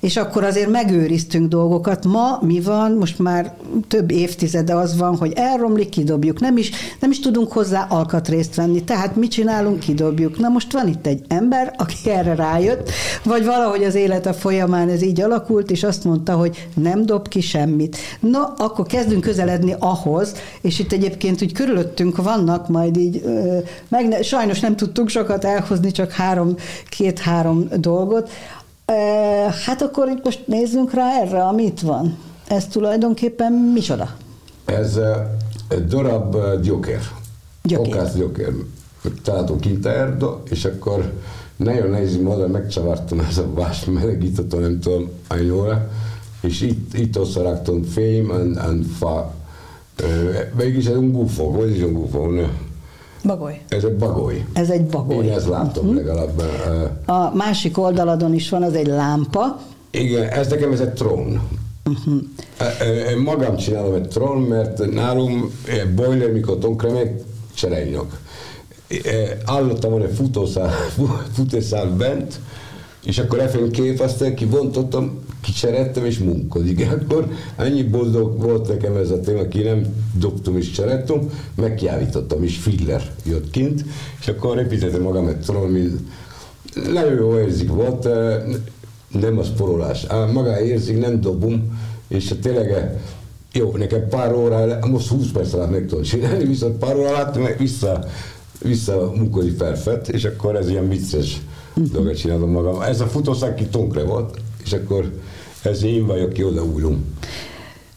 és 0.00 0.16
akkor 0.16 0.44
azért 0.44 0.70
megőriztünk 0.70 1.48
dolgokat. 1.48 2.04
Ma 2.04 2.38
mi 2.40 2.60
van? 2.60 2.92
Most 2.92 3.18
már 3.18 3.54
több 3.88 4.10
évtizede 4.10 4.74
az 4.74 4.96
van, 4.96 5.16
hogy 5.16 5.32
elromlik, 5.34 5.88
kidobjuk. 5.88 6.40
Nem 6.40 6.56
is, 6.56 6.70
nem 7.00 7.10
is 7.10 7.20
tudunk 7.20 7.52
hozzá 7.52 7.86
alkatrészt 7.88 8.54
venni. 8.54 8.84
Tehát 8.84 9.16
mit 9.16 9.30
csinálunk, 9.30 9.78
kidobjuk. 9.78 10.38
Na 10.38 10.48
most 10.48 10.72
van 10.72 10.88
itt 10.88 11.06
egy 11.06 11.22
ember, 11.28 11.74
aki 11.76 12.10
erre 12.10 12.34
rájött, 12.34 12.90
vagy 13.24 13.44
valahogy 13.44 13.84
az 13.84 13.94
élete 13.94 14.32
folyamán 14.32 14.88
ez 14.88 15.02
így 15.02 15.20
alakult, 15.20 15.70
és 15.70 15.82
azt 15.82 16.04
mondta, 16.04 16.32
hogy 16.34 16.68
nem 16.74 17.06
dob 17.06 17.28
ki 17.28 17.40
semmit. 17.40 17.96
Na, 18.20 18.54
akkor 18.56 18.86
kezdünk 18.86 19.20
közeledni 19.20 19.80
ahhoz, 19.82 20.34
és 20.60 20.78
itt 20.78 20.92
egyébként 20.92 21.42
úgy 21.42 21.52
körülöttünk 21.52 22.16
vannak 22.22 22.68
majd 22.68 22.96
így, 22.96 23.22
meg 23.88 24.08
ne, 24.08 24.22
sajnos 24.22 24.60
nem 24.60 24.76
tudtunk 24.76 25.08
sokat 25.08 25.44
elhozni, 25.44 25.90
csak 25.90 26.10
három, 26.10 26.54
két-három 26.88 27.68
dolgot. 27.76 28.30
Hát 29.66 29.82
akkor 29.82 30.08
itt 30.08 30.24
most 30.24 30.46
nézzünk 30.46 30.94
rá 30.94 31.20
erre, 31.20 31.42
ami 31.42 31.62
itt 31.62 31.80
van. 31.80 32.18
Ez 32.48 32.66
tulajdonképpen 32.66 33.52
micsoda? 33.52 34.10
Ez 34.64 34.98
egy 35.68 35.86
darab 35.86 36.36
gyökér. 36.62 37.00
Gyökér. 37.62 37.94
Okász 37.94 38.14
gyökér. 38.14 38.52
Találtunk 39.22 39.60
kint 39.60 39.86
erdő, 39.86 40.26
és 40.50 40.64
akkor 40.64 41.12
nagyon 41.56 41.90
nehéz 41.90 42.16
módon 42.16 42.50
megcsavartam 42.50 43.20
ez 43.20 43.38
a 43.38 43.46
vás 43.54 43.84
melegítőtől, 43.84 44.60
nem 44.60 44.80
tudom, 44.80 45.10
anyóra, 45.28 45.88
és 46.40 46.60
itt, 46.60 46.94
itt 46.98 47.16
összeraktam 47.16 47.82
fém, 47.82 48.30
and, 48.30 48.56
and 48.56 48.84
fa, 48.84 49.34
Mégis 50.56 50.86
ez 50.86 50.96
un 50.96 51.12
gufo, 51.12 51.44
hogy 51.44 51.76
is 51.76 51.82
un 51.82 51.92
gufo? 51.92 52.30
Bagoly. 53.24 53.60
Ez 53.68 53.84
egy 53.84 53.96
bagoly. 53.96 54.44
Ez 54.52 54.70
egy 54.70 54.84
bagoly. 54.84 55.24
Én 55.24 55.32
ezt 55.32 55.48
látom 55.48 55.86
uh-huh. 55.86 56.04
legalább. 56.04 56.42
A 57.06 57.34
másik 57.34 57.78
oldaladon 57.78 58.34
is 58.34 58.48
van, 58.48 58.62
az 58.62 58.74
egy 58.74 58.86
lámpa. 58.86 59.60
Igen, 59.90 60.28
ez 60.28 60.48
nekem 60.48 60.72
ez 60.72 60.80
egy 60.80 60.92
trón. 60.92 61.40
Uh-huh. 61.84 62.22
Én 63.10 63.18
magam 63.18 63.56
csinálom 63.56 63.94
egy 63.94 64.08
trón, 64.08 64.42
mert 64.42 64.92
nálunk 64.92 65.50
boiler, 65.94 66.32
mikor 66.32 66.58
tonkre 66.58 66.92
meg 66.92 67.20
cserélnyok. 67.54 68.18
Állottam 69.44 70.02
egy 70.02 70.14
futószál, 70.14 70.70
futószál 71.34 71.86
bent, 71.86 72.40
és 73.04 73.18
akkor 73.18 73.38
efen 73.38 73.70
kép, 73.70 74.00
aztán 74.00 74.34
kibontottam, 74.34 75.18
kicserettem 75.40 76.04
és 76.04 76.18
munkodik. 76.18 76.86
Akkor 77.00 77.28
annyi 77.56 77.82
boldog 77.82 78.40
volt 78.40 78.68
nekem 78.68 78.96
ez 78.96 79.10
a 79.10 79.20
téma, 79.20 79.48
ki 79.48 79.62
nem 79.62 79.86
dobtam 80.18 80.56
és 80.56 80.70
cserettem, 80.70 81.30
megkiállítottam, 81.54 82.44
és 82.44 82.56
filler 82.56 83.02
jött 83.24 83.50
kint, 83.50 83.84
és 84.20 84.28
akkor 84.28 84.58
építettem 84.58 85.02
magam 85.02 85.26
egy 85.26 85.40
troll, 85.40 85.70
nagyon 86.92 87.38
érzik 87.38 87.68
volt, 87.68 88.08
nem 89.20 89.38
a 89.38 89.42
sporolás. 89.42 90.06
Maga 90.32 90.60
érzik, 90.60 90.98
nem 90.98 91.20
dobom, 91.20 91.78
és 92.08 92.34
tényleg 92.42 93.00
jó, 93.52 93.76
nekem 93.76 94.08
pár 94.08 94.34
óra, 94.34 94.78
most 94.86 95.08
20 95.08 95.30
perc 95.32 95.52
alatt 95.52 95.70
meg 95.70 95.86
tudom 95.86 96.02
csinálni, 96.02 96.44
viszont 96.44 96.78
pár 96.78 96.96
óra 96.96 97.08
alatt 97.08 97.38
meg 97.38 97.58
vissza, 97.58 98.04
vissza 98.62 99.12
munkodik 99.16 99.56
perfekt, 99.56 100.08
és 100.08 100.24
akkor 100.24 100.56
ez 100.56 100.68
ilyen 100.68 100.88
vicces 100.88 101.40
dolgot 101.74 102.16
csinálom 102.16 102.50
magam. 102.50 102.80
Ez 102.80 103.00
a 103.00 103.06
futószák 103.06 103.54
ki 103.54 103.66
tonkre 103.66 104.04
volt, 104.04 104.38
és 104.64 104.72
akkor 104.72 105.12
ez 105.62 105.82
én 105.82 106.06
vagyok, 106.06 106.30
aki 106.30 106.44
odaúlom. 106.44 107.04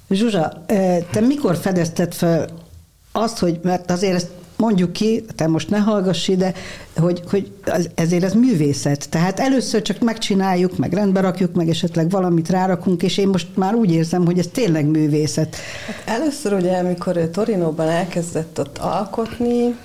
Zsuzsa, 0.10 0.64
te 1.12 1.20
mikor 1.28 1.56
fedezted 1.56 2.14
fel 2.14 2.50
azt, 3.12 3.40
hogy, 3.40 3.60
mert 3.64 3.92
azért 3.92 4.14
ezt 4.14 4.30
mondjuk 4.58 4.94
ki, 4.94 5.26
te 5.36 5.48
most 5.48 5.70
ne 5.70 5.78
hallgass 5.78 6.28
ide, 6.28 6.54
hogy, 6.96 7.22
hogy 7.30 7.52
ezért 7.96 8.24
ez 8.24 8.34
művészet. 8.34 9.10
Tehát 9.10 9.40
először 9.40 9.82
csak 9.82 10.00
megcsináljuk, 10.00 10.78
meg 10.78 10.94
rendbe 10.94 11.20
rakjuk, 11.20 11.54
meg 11.54 11.70
esetleg 11.70 12.10
valamit 12.10 12.50
rárakunk, 12.50 13.04
és 13.04 13.18
én 13.18 13.28
most 13.28 13.48
már 13.54 13.74
úgy 13.74 13.92
érzem, 13.92 14.26
hogy 14.26 14.40
ez 14.40 14.48
tényleg 14.52 14.86
művészet. 14.86 15.56
Hát 15.86 16.20
először 16.20 16.54
ugye, 16.54 16.78
amikor 16.78 17.30
Torinóban 17.32 17.88
elkezdett 17.88 18.60
ott 18.60 18.78
alkotni, 18.78 19.76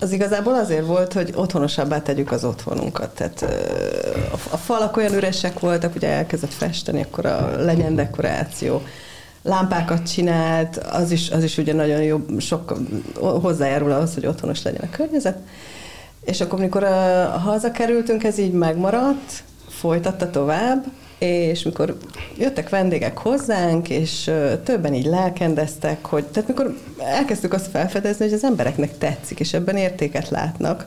az 0.00 0.12
igazából 0.12 0.54
azért 0.54 0.86
volt, 0.86 1.12
hogy 1.12 1.32
otthonosabbá 1.34 2.02
tegyük 2.02 2.32
az 2.32 2.44
otthonunkat. 2.44 3.14
Tehát 3.14 3.42
a 4.50 4.56
falak 4.56 4.96
olyan 4.96 5.14
üresek 5.14 5.60
voltak, 5.60 5.94
ugye 5.94 6.08
elkezdett 6.08 6.52
festeni, 6.52 7.02
akkor 7.02 7.26
a 7.26 7.50
legyen 7.56 7.94
dekoráció. 7.94 8.82
Lámpákat 9.42 10.12
csinált, 10.12 10.76
az 10.76 11.10
is, 11.10 11.30
az 11.30 11.44
is 11.44 11.58
ugye 11.58 11.72
nagyon 11.72 12.02
jó, 12.02 12.20
sok 12.38 12.78
hozzájárul 13.20 13.92
ahhoz, 13.92 14.14
hogy 14.14 14.26
otthonos 14.26 14.62
legyen 14.62 14.88
a 14.92 14.96
környezet. 14.96 15.38
És 16.24 16.40
akkor, 16.40 16.58
amikor 16.58 16.82
hazakerültünk, 17.44 18.24
ez 18.24 18.38
így 18.38 18.52
megmaradt, 18.52 19.42
folytatta 19.68 20.30
tovább, 20.30 20.84
és 21.18 21.62
mikor 21.62 21.96
jöttek 22.38 22.68
vendégek 22.68 23.18
hozzánk, 23.18 23.88
és 23.88 24.30
többen 24.64 24.94
így 24.94 25.06
lelkendeztek, 25.06 26.04
hogy, 26.04 26.24
tehát 26.24 26.48
mikor 26.48 26.76
elkezdtük 26.98 27.52
azt 27.52 27.70
felfedezni, 27.70 28.24
hogy 28.24 28.34
az 28.34 28.44
embereknek 28.44 28.98
tetszik, 28.98 29.40
és 29.40 29.52
ebben 29.52 29.76
értéket 29.76 30.28
látnak, 30.28 30.86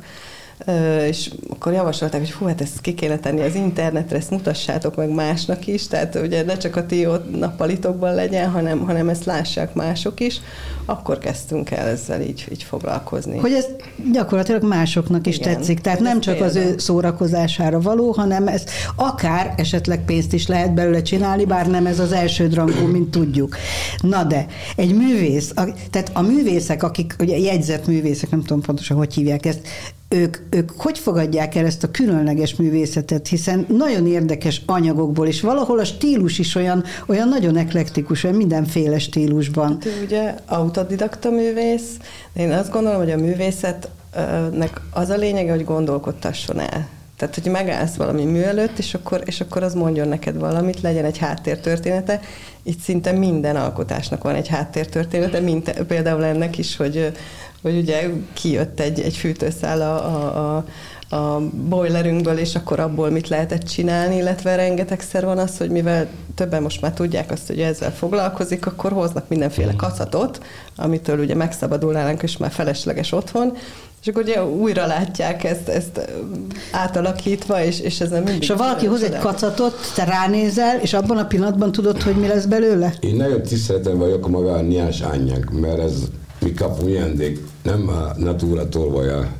és 1.07 1.31
akkor 1.49 1.73
javasolták, 1.73 2.19
hogy 2.19 2.31
hú, 2.31 2.45
hát 2.45 2.61
ezt 2.61 2.81
ki 2.81 2.93
kéne 2.93 3.19
tenni 3.19 3.41
az 3.41 3.55
internetre, 3.55 4.17
ezt 4.17 4.29
mutassátok 4.29 4.95
meg 4.95 5.09
másnak 5.09 5.67
is, 5.67 5.87
tehát 5.87 6.15
ugye 6.15 6.43
ne 6.43 6.57
csak 6.57 6.75
a 6.75 6.85
ti 6.85 7.07
nappalitokban 7.31 8.15
legyen, 8.15 8.49
hanem, 8.49 8.79
hanem 8.79 9.09
ezt 9.09 9.25
lássák 9.25 9.73
mások 9.73 10.19
is, 10.19 10.41
akkor 10.85 11.17
kezdtünk 11.17 11.71
el 11.71 11.87
ezzel 11.87 12.21
így, 12.21 12.45
így 12.51 12.63
foglalkozni. 12.63 13.37
Hogy 13.37 13.51
ez 13.51 13.65
gyakorlatilag 14.11 14.63
másoknak 14.63 15.27
is 15.27 15.37
Igen, 15.37 15.53
tetszik, 15.53 15.79
tehát 15.79 15.99
nem 15.99 16.19
csak 16.19 16.37
például. 16.37 16.57
az 16.57 16.65
ő 16.65 16.77
szórakozására 16.77 17.79
való, 17.79 18.11
hanem 18.11 18.47
ez 18.47 18.63
akár 18.95 19.53
esetleg 19.57 20.05
pénzt 20.05 20.33
is 20.33 20.47
lehet 20.47 20.73
belőle 20.73 21.01
csinálni, 21.01 21.45
bár 21.45 21.67
nem 21.67 21.85
ez 21.85 21.99
az 21.99 22.11
első 22.11 22.47
drangú, 22.47 22.85
mint 22.85 23.11
tudjuk. 23.11 23.55
Na 24.01 24.23
de, 24.23 24.45
egy 24.75 24.93
művész, 24.95 25.51
a, 25.55 25.63
tehát 25.89 26.11
a 26.13 26.21
művészek, 26.21 26.83
akik 26.83 27.15
ugye 27.19 27.37
jegyzett 27.37 27.87
művészek, 27.87 28.29
nem 28.29 28.41
tudom 28.41 28.61
pontosan, 28.61 28.97
hogy 28.97 29.13
hívják 29.13 29.45
ezt, 29.45 29.61
ők, 30.09 30.37
ők 30.49 30.71
hogy 30.77 30.99
fogadják 30.99 31.55
el 31.55 31.65
ezt 31.65 31.83
a 31.83 31.91
különleges 31.91 32.55
művészetet, 32.55 33.27
hiszen 33.27 33.65
nagyon 33.67 34.07
érdekes 34.07 34.61
anyagokból, 34.65 35.27
és 35.27 35.41
valahol 35.41 35.79
a 35.79 35.83
stílus 35.83 36.39
is 36.39 36.55
olyan, 36.55 36.83
olyan 37.07 37.27
nagyon 37.27 37.57
eklektikus, 37.57 38.23
olyan 38.23 38.35
mindenféle 38.35 38.99
stílusban. 38.99 39.67
Hát 39.69 39.85
ő 39.85 40.03
ugye 40.03 40.35
autodidakta 40.45 41.29
művész, 41.29 41.97
én 42.33 42.51
azt 42.51 42.71
gondolom, 42.71 42.99
hogy 42.99 43.11
a 43.11 43.17
művészetnek 43.17 44.81
az 44.91 45.09
a 45.09 45.15
lényege, 45.15 45.51
hogy 45.51 45.65
gondolkodtasson 45.65 46.59
el. 46.59 46.87
Tehát, 47.17 47.35
hogy 47.35 47.51
megállsz 47.51 47.95
valami 47.95 48.23
mű 48.23 48.39
előtt, 48.39 48.77
és 48.77 48.93
akkor, 48.93 49.21
és 49.25 49.41
akkor 49.41 49.63
az 49.63 49.73
mondjon 49.73 50.07
neked 50.07 50.37
valamit, 50.37 50.81
legyen 50.81 51.05
egy 51.05 51.17
háttértörténete. 51.17 52.19
Itt 52.63 52.79
szinte 52.79 53.11
minden 53.11 53.55
alkotásnak 53.55 54.23
van 54.23 54.35
egy 54.35 54.47
háttértörténete, 54.47 55.39
mint 55.39 55.83
például 55.87 56.23
ennek 56.23 56.57
is, 56.57 56.75
hogy, 56.75 57.11
hogy 57.61 57.77
ugye 57.77 58.09
kijött 58.33 58.79
egy, 58.79 58.99
egy 58.99 59.15
fűtőszál 59.15 59.81
a, 59.81 60.05
a, 60.05 60.55
a 60.55 60.65
a 61.11 61.39
boilerünkből, 61.69 62.37
és 62.37 62.55
akkor 62.55 62.79
abból 62.79 63.09
mit 63.09 63.27
lehetett 63.27 63.63
csinálni, 63.63 64.15
illetve 64.15 64.55
rengetegszer 64.55 65.25
van 65.25 65.37
az, 65.37 65.57
hogy 65.57 65.69
mivel 65.69 66.07
többen 66.35 66.61
most 66.61 66.81
már 66.81 66.93
tudják 66.93 67.31
azt, 67.31 67.47
hogy 67.47 67.59
ezzel 67.59 67.93
foglalkozik, 67.93 68.65
akkor 68.65 68.91
hoznak 68.91 69.27
mindenféle 69.27 69.75
kacatot, 69.75 70.41
amitől 70.75 71.19
ugye 71.19 71.35
megszabadulnának, 71.35 72.23
és 72.23 72.37
már 72.37 72.51
felesleges 72.51 73.11
otthon, 73.11 73.57
és 74.01 74.07
akkor 74.07 74.23
ugye 74.23 74.45
újra 74.45 74.85
látják 74.85 75.43
ezt, 75.43 75.67
ezt 75.67 76.09
átalakítva, 76.71 77.63
és, 77.63 77.79
és 77.79 77.99
ez 77.99 78.09
nem 78.09 78.23
mindig... 78.23 78.41
És 78.41 78.49
ha 78.49 78.55
valaki 78.55 78.85
hoz 78.85 79.03
egy 79.03 79.17
kacatot, 79.17 79.75
te 79.95 80.03
ránézel, 80.03 80.79
és 80.79 80.93
abban 80.93 81.17
a 81.17 81.25
pillanatban 81.25 81.71
tudod, 81.71 82.01
hogy 82.01 82.15
mi 82.15 82.27
lesz 82.27 82.45
belőle? 82.45 82.93
Én 82.99 83.15
nagyon 83.15 83.41
tiszteletem 83.41 83.97
vagyok 83.97 84.25
a 84.25 84.29
maga 84.29 84.51
a 84.53 84.61
nyás 84.61 85.01
anyag, 85.01 85.49
mert 85.51 85.79
ez 85.79 85.93
mi 86.41 86.53
kapunk 86.53 86.87
ajándék, 86.87 87.39
nem 87.63 87.87
a 87.87 88.13
natúra 88.17 88.69
tolvaja. 88.69 89.33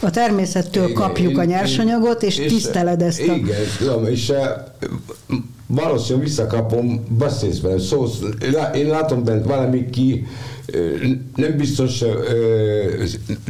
A 0.00 0.10
természettől 0.10 0.82
igen, 0.82 0.94
kapjuk 0.94 1.30
én, 1.30 1.38
a 1.38 1.44
nyersanyagot, 1.44 2.22
és, 2.22 2.38
és 2.38 2.52
tiszteled 2.52 3.02
ezt 3.02 3.20
a... 3.28 3.34
Igen, 3.34 3.60
tudom, 3.78 4.06
és 4.06 4.32
valószínűleg 5.66 6.26
visszakapom, 6.26 7.04
beszélsz 7.18 7.60
velem, 7.60 7.78
szó, 7.78 8.06
én 8.74 8.86
látom 8.86 9.24
bent 9.24 9.46
valami 9.46 9.90
ki, 9.90 10.26
nem 11.36 11.56
biztos 11.56 12.04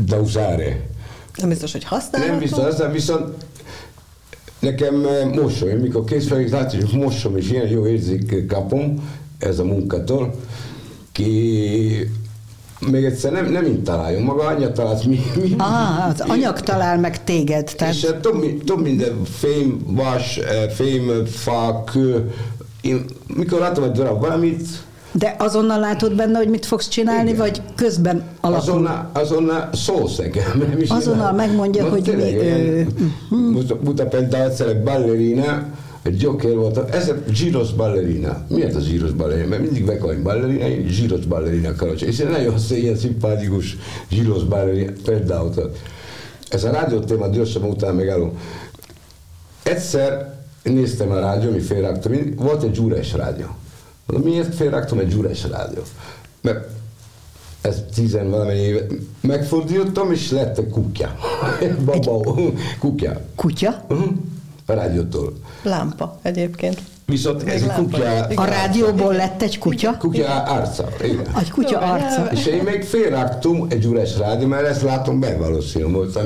da 0.06 0.20
usare. 0.20 0.80
Nem 1.36 1.48
biztos, 1.48 1.72
hogy 1.72 1.84
használható? 1.84 2.32
Nem 2.32 2.40
biztos, 2.42 2.64
aztán 2.64 2.92
viszont 2.92 3.44
nekem 4.58 4.94
mosom, 5.34 5.68
mikor 5.68 6.04
kész 6.04 6.28
vagyok, 6.28 6.50
látni, 6.50 6.80
hogy 6.80 7.00
mosom, 7.00 7.36
és 7.36 7.50
ilyen 7.50 7.68
jó 7.68 7.86
érzék 7.86 8.46
kapom 8.46 9.10
ez 9.38 9.58
a 9.58 9.64
munkatól, 9.64 10.34
ki 11.12 12.10
még 12.80 13.04
egyszer 13.04 13.32
nem, 13.32 13.46
nem 13.50 13.64
én 13.64 13.82
találjon, 13.82 14.22
maga 14.22 14.46
anya 14.46 14.72
talált 14.72 15.04
mi. 15.04 15.20
mi 15.34 15.54
ah, 15.58 16.08
az 16.08 16.20
anyag 16.20 16.60
talál 16.60 16.98
meg 16.98 17.24
téged. 17.24 17.72
Tehát... 17.76 17.94
És 17.94 18.00
több, 18.00 18.64
több 18.64 18.82
minden 18.82 19.24
fém, 19.24 19.78
vas, 19.86 20.40
fém, 20.74 21.24
fa, 21.26 21.84
kő. 21.92 22.32
Én, 22.80 23.04
mikor 23.34 23.58
látom 23.58 23.84
egy 23.84 23.92
darab 23.92 24.20
valamit, 24.20 24.66
de 25.16 25.34
azonnal 25.38 25.78
látod 25.80 26.14
benne, 26.14 26.38
hogy 26.38 26.48
mit 26.48 26.66
fogsz 26.66 26.88
csinálni, 26.88 27.28
Igen. 27.28 27.40
vagy 27.40 27.62
közben 27.74 28.24
alakul? 28.40 28.62
Azonnal, 28.62 29.10
azonnal 29.12 29.68
szólsz 29.72 30.16
nekem. 30.16 30.76
Azonnal 30.88 31.32
megmondja, 31.32 31.88
Most 31.88 32.06
hogy 32.06 32.16
mi... 32.16 32.36
Ő... 32.36 32.86
Budapest 33.82 34.34
egyszer 34.34 34.82
ballerina, 34.82 35.66
egy 36.04 36.24
volt, 36.54 36.90
ez 36.90 37.08
a 37.08 37.14
Giros 37.32 37.72
ballerina. 37.72 38.44
Miért 38.48 38.74
a 38.74 38.78
Giros 38.78 39.10
ballerina? 39.10 39.48
Mert 39.48 39.62
mindig 39.62 39.84
meghalni 39.84 40.22
ballerina, 40.22 40.66
én 40.66 40.86
Giros 40.86 41.26
ballerina 41.26 41.68
akarok. 41.68 42.00
És 42.00 42.18
én 42.18 42.28
nagyon 42.28 42.58
szépen 42.58 42.96
szimpátikus 42.96 43.76
Giros 44.08 44.44
ballerina, 44.44 44.92
például. 45.04 45.72
Ez 46.48 46.64
a 46.64 46.70
rádió 46.70 46.98
téma 46.98 47.28
gyorsan 47.28 47.62
után 47.62 47.94
megállom. 47.94 48.38
Egyszer 49.62 50.38
néztem 50.62 51.10
a 51.10 51.18
rádió, 51.18 51.50
mi 51.50 51.60
félraktam, 51.60 52.12
volt 52.36 52.62
egy 52.62 52.70
gyúres 52.70 53.12
rádió. 53.12 53.46
Mondom, 54.06 54.30
miért 54.30 54.54
félraktam 54.54 54.98
egy 54.98 55.08
gyúres 55.08 55.44
rádió? 55.50 55.82
Mert 56.40 56.68
ez 57.60 57.82
tizen 57.94 58.30
valamennyi 58.30 58.60
éve, 58.60 58.86
megfordítottam, 59.20 60.12
és 60.12 60.30
lett 60.30 60.58
egy 60.58 60.70
kukja. 60.70 61.14
Baba, 61.84 62.34
kukja. 62.78 63.20
Kutya? 63.34 63.84
Uh-huh. 63.88 64.12
A 64.66 64.72
rádiótól. 64.72 65.32
Lámpa 65.62 66.18
egyébként. 66.22 66.80
Viszont 67.06 67.42
ez 67.42 67.62
a 67.62 67.72
kutya... 67.72 68.26
A 68.34 68.44
rádióból 68.44 69.14
lett 69.14 69.42
egy 69.42 69.58
kutya? 69.58 69.96
Kutya 69.96 70.42
arca, 70.42 70.88
igen. 71.02 71.26
Egy 71.40 71.50
kutya 71.50 71.78
arca. 71.78 72.28
És 72.32 72.46
én 72.46 72.62
még 72.62 72.82
félraktum 72.82 73.66
egy 73.68 73.84
üres 73.84 74.18
rádió, 74.18 74.46
mert 74.46 74.66
ezt 74.66 74.82
látom 74.82 75.20
be 75.20 75.36
valószínű 75.36 75.84
voltam. 75.84 76.22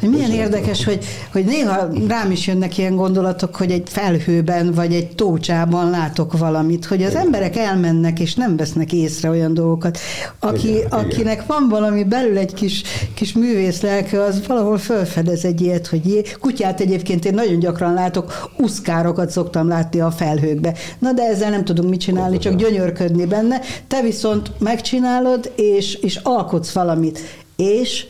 Milyen 0.00 0.30
érdekes, 0.30 0.84
hogy, 0.84 1.04
hogy 1.32 1.44
néha 1.44 1.88
rám 2.08 2.30
is 2.30 2.46
jönnek 2.46 2.78
ilyen 2.78 2.96
gondolatok, 2.96 3.56
hogy 3.56 3.70
egy 3.70 3.88
felhőben 3.88 4.72
vagy 4.72 4.94
egy 4.94 5.14
tócsában 5.14 5.90
látok 5.90 6.38
valamit, 6.38 6.84
hogy 6.84 7.02
az 7.02 7.10
igen. 7.10 7.22
emberek 7.22 7.56
elmennek 7.56 8.20
és 8.20 8.34
nem 8.34 8.56
vesznek 8.56 8.92
észre 8.92 9.28
olyan 9.28 9.54
dolgokat. 9.54 9.98
Aki, 10.38 10.68
igen, 10.68 10.90
akinek 10.90 11.32
igen. 11.34 11.44
van 11.46 11.68
valami 11.68 12.04
belül 12.04 12.38
egy 12.38 12.54
kis, 12.54 12.82
kis 13.14 13.32
művész 13.32 13.80
lelke, 13.80 14.22
az 14.22 14.46
valahol 14.46 14.78
felfedez 14.78 15.44
egy 15.44 15.60
ilyet, 15.60 15.86
hogy 15.86 16.06
jé. 16.06 16.22
Kutyát 16.40 16.80
egyébként 16.80 17.24
én 17.24 17.34
nagyon 17.34 17.58
gyakran 17.58 17.94
látok, 17.94 18.50
uszkárokat 18.56 19.30
szoktam 19.30 19.68
látni 19.68 20.00
a 20.00 20.09
a 20.10 20.16
felhőkbe. 20.16 20.74
Na 20.98 21.12
de 21.12 21.22
ezzel 21.22 21.50
nem 21.50 21.64
tudunk 21.64 21.90
mit 21.90 22.00
csinálni, 22.00 22.38
csak 22.38 22.54
gyönyörködni 22.54 23.26
benne. 23.26 23.60
Te 23.86 24.02
viszont 24.02 24.50
megcsinálod, 24.58 25.52
és, 25.56 25.94
és 25.94 26.16
alkotsz 26.22 26.72
valamit. 26.72 27.18
És 27.56 28.06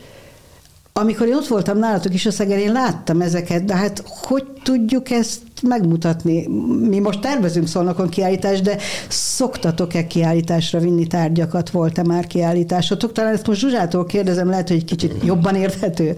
amikor 0.93 1.27
én 1.27 1.35
ott 1.35 1.47
voltam 1.47 1.77
nálatok 1.77 2.13
is 2.13 2.25
a 2.25 2.31
Szegen, 2.31 2.59
én 2.59 2.71
láttam 2.71 3.21
ezeket, 3.21 3.65
de 3.65 3.75
hát 3.75 4.03
hogy 4.21 4.43
tudjuk 4.63 5.09
ezt 5.09 5.41
megmutatni? 5.61 6.47
Mi 6.89 6.99
most 6.99 7.19
tervezünk 7.19 7.67
szolnokon 7.67 8.09
kiállítást, 8.09 8.63
de 8.63 8.77
szoktatok-e 9.07 10.07
kiállításra 10.07 10.79
vinni 10.79 11.07
tárgyakat? 11.07 11.69
Volt-e 11.69 12.03
már 12.03 12.27
kiállításotok? 12.27 13.11
Talán 13.11 13.33
ezt 13.33 13.47
most 13.47 13.59
Zsuzsától 13.59 14.05
kérdezem, 14.05 14.49
lehet, 14.49 14.67
hogy 14.67 14.77
egy 14.77 14.85
kicsit 14.85 15.13
jobban 15.23 15.55
érthető. 15.55 16.17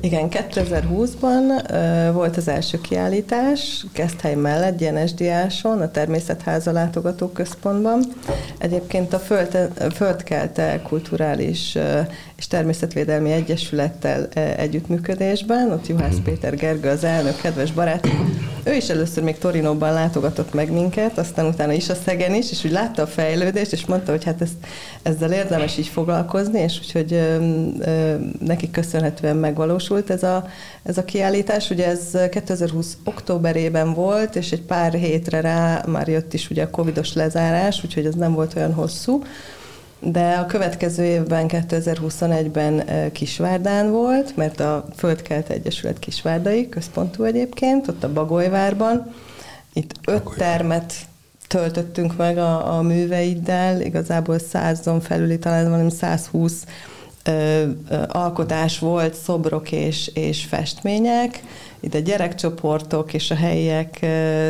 Igen, 0.00 0.28
2020-ban 0.30 1.42
volt 2.12 2.36
az 2.36 2.48
első 2.48 2.80
kiállítás, 2.80 3.86
Keszthely 3.92 4.34
mellett, 4.34 4.78
Gyenes 4.78 5.14
Diáson, 5.14 5.80
a 5.80 5.90
Természetháza 5.90 6.72
Látogató 6.72 7.28
Központban. 7.28 8.02
Egyébként 8.58 9.12
a 9.12 9.18
Föld, 9.18 9.70
Földkelte 9.94 10.82
Kulturális 10.88 11.78
és 12.36 12.46
Természetvédelmi 12.46 13.30
Egyesülettel 13.30 14.28
együttműködésben, 14.56 15.70
ott 15.70 15.86
Juhász 15.86 16.14
mhm. 16.14 16.22
Péter 16.22 16.56
Gergő 16.56 16.88
az 16.88 17.04
elnök, 17.04 17.36
kedves 17.40 17.72
barát, 17.72 18.08
ő 18.72 18.76
is 18.76 18.88
először 18.88 19.22
még 19.22 19.38
Torinóban 19.38 19.92
látogatott 19.92 20.54
meg 20.54 20.72
minket, 20.72 21.18
aztán 21.18 21.46
utána 21.46 21.72
is 21.72 21.88
a 21.88 21.94
Szegen 21.94 22.34
is, 22.34 22.50
és 22.50 22.64
úgy 22.64 22.70
látta 22.70 23.02
a 23.02 23.06
fejlődést, 23.06 23.72
és 23.72 23.86
mondta, 23.86 24.10
hogy 24.10 24.24
hát 24.24 24.40
ezt, 24.40 24.52
ezzel 25.02 25.32
érdemes 25.32 25.78
így 25.78 25.86
foglalkozni, 25.86 26.60
és 26.60 26.78
úgyhogy 26.78 27.12
ö, 27.12 27.36
ö, 27.78 28.54
köszönhetően 28.70 29.36
megvalósult 29.36 30.10
ez 30.10 30.22
a, 30.22 30.46
ez 30.82 30.98
a 30.98 31.04
kiállítás. 31.04 31.70
Ugye 31.70 31.86
ez 31.86 32.18
2020 32.30 32.96
októberében 33.04 33.94
volt, 33.94 34.36
és 34.36 34.52
egy 34.52 34.62
pár 34.62 34.92
hétre 34.92 35.40
rá 35.40 35.84
már 35.86 36.08
jött 36.08 36.34
is 36.34 36.50
ugye 36.50 36.62
a 36.62 36.70
covidos 36.70 37.12
lezárás, 37.12 37.84
úgyhogy 37.84 38.06
ez 38.06 38.14
nem 38.14 38.34
volt 38.34 38.56
olyan 38.56 38.72
hosszú 38.72 39.22
de 40.02 40.34
a 40.34 40.46
következő 40.46 41.04
évben, 41.04 41.46
2021-ben 41.48 42.84
Kisvárdán 43.12 43.90
volt, 43.90 44.36
mert 44.36 44.60
a 44.60 44.84
Földkelt 44.96 45.48
Egyesület 45.48 45.98
Kisvárdai 45.98 46.68
központú 46.68 47.24
egyébként, 47.24 47.88
ott 47.88 48.04
a 48.04 48.12
Bagolyvárban. 48.12 49.14
Itt 49.72 49.94
öt 50.06 50.34
termet 50.36 50.94
töltöttünk 51.46 52.16
meg 52.16 52.38
a, 52.38 52.76
a 52.76 52.82
műveiddel, 52.82 53.80
igazából 53.80 54.38
százon 54.38 55.00
felüli, 55.00 55.38
talán 55.38 55.70
valami 55.70 55.90
120 55.90 56.64
ö, 57.24 57.30
ö, 57.30 58.02
alkotás 58.08 58.78
volt, 58.78 59.14
szobrok 59.14 59.72
és, 59.72 60.10
és 60.14 60.44
festmények, 60.44 61.42
ide 61.82 62.00
gyerekcsoportok 62.00 63.14
és 63.14 63.30
a 63.30 63.34
helyiek 63.34 64.06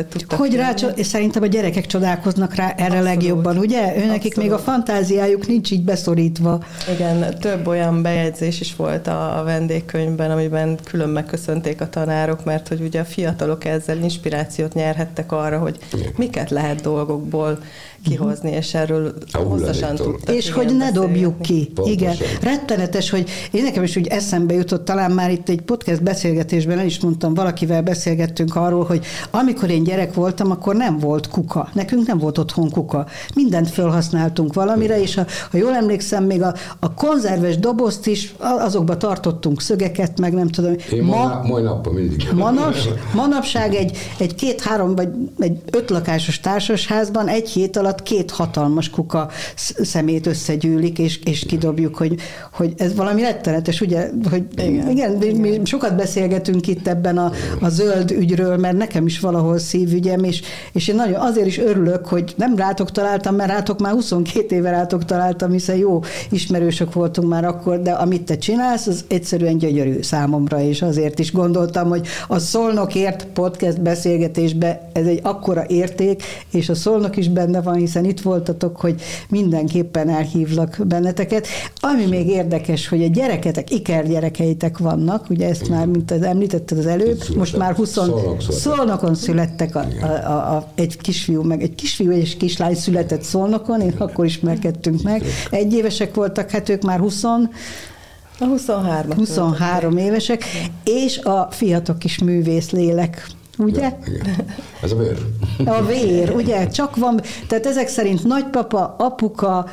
tudtak... 0.09 0.39
Hogy 0.39 0.55
rá, 0.55 0.73
és 0.95 1.05
szerintem 1.05 1.43
a 1.43 1.45
gyerekek 1.45 1.85
csodálkoznak 1.85 2.55
rá 2.55 2.69
erre 2.69 2.83
Abszolút. 2.83 3.03
legjobban, 3.03 3.57
ugye? 3.57 3.97
Őnekik 3.97 4.35
még 4.35 4.51
a 4.51 4.57
fantáziájuk 4.57 5.47
nincs 5.47 5.71
így 5.71 5.83
beszorítva. 5.83 6.63
Igen, 6.93 7.35
több 7.39 7.67
olyan 7.67 8.01
bejegyzés 8.01 8.59
is 8.59 8.75
volt 8.75 9.07
a, 9.07 9.39
a 9.39 9.43
vendégkönyvben, 9.43 10.31
amiben 10.31 10.77
külön 10.83 11.09
megköszönték 11.09 11.81
a 11.81 11.89
tanárok, 11.89 12.43
mert 12.43 12.67
hogy 12.67 12.81
ugye 12.81 12.99
a 12.99 13.05
fiatalok 13.05 13.65
ezzel 13.65 13.97
inspirációt 13.97 14.73
nyerhettek 14.73 15.31
arra, 15.31 15.59
hogy 15.59 15.77
miket 16.15 16.49
lehet 16.49 16.81
dolgokból 16.81 17.59
kihozni, 18.03 18.51
és 18.51 18.73
erről 18.73 19.13
hosszasan 19.31 19.95
tudtak. 19.95 20.35
És 20.35 20.51
hogy 20.51 20.77
ne 20.77 20.91
dobjuk 20.91 21.37
beszélgetni. 21.37 21.65
ki. 21.65 21.71
Pontosan. 21.73 21.93
Igen. 21.93 22.15
Rettenetes, 22.41 23.09
hogy 23.09 23.29
én 23.51 23.63
nekem 23.63 23.83
is 23.83 23.95
úgy 23.95 24.07
eszembe 24.07 24.53
jutott, 24.53 24.85
talán 24.85 25.11
már 25.11 25.31
itt 25.31 25.49
egy 25.49 25.61
podcast 25.61 26.03
beszélgetésben 26.03 26.79
el 26.79 26.85
is 26.85 26.99
mondtam, 26.99 27.22
valakivel 27.31 27.81
beszélgettünk 27.81 28.55
arról, 28.55 28.83
hogy 28.83 29.05
amikor 29.31 29.69
én 29.69 29.83
gyerek 29.83 30.13
voltam, 30.13 30.51
akkor 30.51 30.75
nem 30.75 30.97
volt 30.97 31.27
kuka. 31.29 31.69
Nekünk 31.73 32.07
nem 32.07 32.17
volt 32.17 32.37
otthon 32.37 32.69
kuka. 32.69 33.05
Mindent 33.35 33.69
felhasználtunk 33.69 34.53
valamire, 34.53 35.01
és 35.01 35.15
ha, 35.15 35.25
ha 35.51 35.57
jól 35.57 35.75
emlékszem, 35.75 36.23
még 36.23 36.41
a, 36.41 36.53
a 36.79 36.93
konzerves 36.93 37.57
dobozt 37.57 38.07
is, 38.07 38.35
azokba 38.39 38.97
tartottunk 38.97 39.61
szögeket, 39.61 40.19
meg 40.19 40.33
nem 40.33 40.47
tudom. 40.47 40.75
Én 40.91 41.03
ma, 41.03 41.41
mai, 41.47 41.61
nappal 41.61 41.93
mindig. 41.93 42.27
Manaps, 42.35 42.87
manapság 43.15 43.73
egy, 43.73 43.97
egy 44.17 44.35
két-három 44.35 44.95
vagy 44.95 45.09
egy 45.39 45.61
öt 45.71 45.89
lakásos 45.89 46.39
társasházban 46.39 47.27
egy 47.27 47.49
hét 47.49 47.77
alatt 47.77 48.03
két 48.03 48.31
hatalmas 48.31 48.89
kuka 48.89 49.29
sz- 49.55 49.85
szemét 49.85 50.27
összegyűlik, 50.27 50.99
és, 50.99 51.19
és 51.23 51.45
kidobjuk, 51.45 51.95
hogy, 51.95 52.15
hogy 52.53 52.73
ez 52.77 52.95
valami 52.95 53.21
rettenetes, 53.21 53.81
ugye? 53.81 54.09
Hogy 54.29 54.43
igen, 54.55 54.89
igen, 54.89 55.11
mi, 55.11 55.31
mi 55.31 55.61
sokat 55.63 55.95
beszélgetünk 55.95 56.67
itt 56.67 56.87
ebben 56.87 57.12
a, 57.17 57.31
a 57.59 57.69
zöld 57.69 58.11
ügyről, 58.11 58.57
mert 58.57 58.77
nekem 58.77 59.05
is 59.05 59.19
valahol 59.19 59.57
szívügyem, 59.57 60.23
és, 60.23 60.41
és 60.71 60.87
én 60.87 60.95
nagyon 60.95 61.19
azért 61.19 61.47
is 61.47 61.57
örülök, 61.57 62.05
hogy 62.05 62.33
nem 62.37 62.55
rátok 62.55 62.91
találtam, 62.91 63.35
mert 63.35 63.51
rátok 63.51 63.79
már 63.79 63.91
22 63.91 64.55
éve 64.55 64.69
rátok 64.69 65.05
találtam, 65.05 65.51
hiszen 65.51 65.75
jó 65.75 65.99
ismerősök 66.29 66.93
voltunk 66.93 67.29
már 67.29 67.45
akkor, 67.45 67.81
de 67.81 67.91
amit 67.91 68.23
te 68.23 68.37
csinálsz, 68.37 68.87
az 68.87 69.05
egyszerűen 69.07 69.57
gyönyörű 69.57 70.01
számomra, 70.01 70.61
és 70.61 70.81
azért 70.81 71.19
is 71.19 71.31
gondoltam, 71.31 71.89
hogy 71.89 72.07
a 72.27 72.39
Szolnokért 72.39 73.25
podcast 73.33 73.81
beszélgetésbe 73.81 74.89
ez 74.93 75.05
egy 75.05 75.19
akkora 75.23 75.63
érték, 75.67 76.23
és 76.51 76.69
a 76.69 76.75
Szolnok 76.75 77.17
is 77.17 77.29
benne 77.29 77.61
van, 77.61 77.75
hiszen 77.75 78.05
itt 78.05 78.21
voltatok, 78.21 78.79
hogy 78.79 79.01
mindenképpen 79.29 80.09
elhívlak 80.09 80.77
benneteket. 80.87 81.47
Ami 81.79 82.05
még 82.05 82.27
érdekes, 82.27 82.87
hogy 82.87 83.03
a 83.03 83.07
gyereketek, 83.07 83.71
ikergyerekeitek 83.71 84.77
vannak, 84.77 85.29
ugye 85.29 85.49
ezt 85.49 85.69
már, 85.69 85.85
mint 85.85 86.11
az 86.11 86.21
említetted 86.21 86.77
az 86.77 86.85
előbb, 87.03 87.35
most 87.35 87.57
már 87.57 87.75
20, 87.75 87.89
születtek. 87.89 88.15
Szolnok 88.15 88.41
születtek. 88.41 88.61
Szolnokon 88.61 89.15
születtek 89.15 89.75
a, 89.75 89.85
a, 90.01 90.05
a, 90.05 90.55
a, 90.55 90.71
egy 90.75 90.97
kisfiú, 90.97 91.41
meg 91.41 91.61
egy 91.61 91.75
kisfiú 91.75 92.11
és 92.11 92.37
kislány 92.37 92.75
született 92.75 93.21
Szolnokon, 93.21 93.81
én 93.81 93.93
akkor 93.97 94.25
ismerkedtünk 94.25 95.01
meg. 95.01 95.23
Egy 95.49 95.73
évesek 95.73 96.13
voltak, 96.13 96.49
hát 96.49 96.69
ők 96.69 96.81
már 96.81 96.99
20, 96.99 97.23
A 97.23 98.45
23 98.45 99.17
23 99.17 99.97
évesek, 99.97 100.43
és 100.83 101.17
a 101.17 101.47
fiatal 101.51 101.97
kis 101.97 102.17
művész 102.17 102.69
lélek, 102.69 103.27
ugye? 103.57 103.91
Igen. 104.07 104.45
Ez 104.83 104.91
a 104.91 104.95
vér. 104.95 105.17
A 105.65 105.85
vér, 105.85 106.31
ugye? 106.35 106.67
Csak 106.67 106.95
van, 106.95 107.21
tehát 107.47 107.65
ezek 107.65 107.87
szerint 107.87 108.23
nagypapa, 108.23 108.95
apuka, 108.97 109.65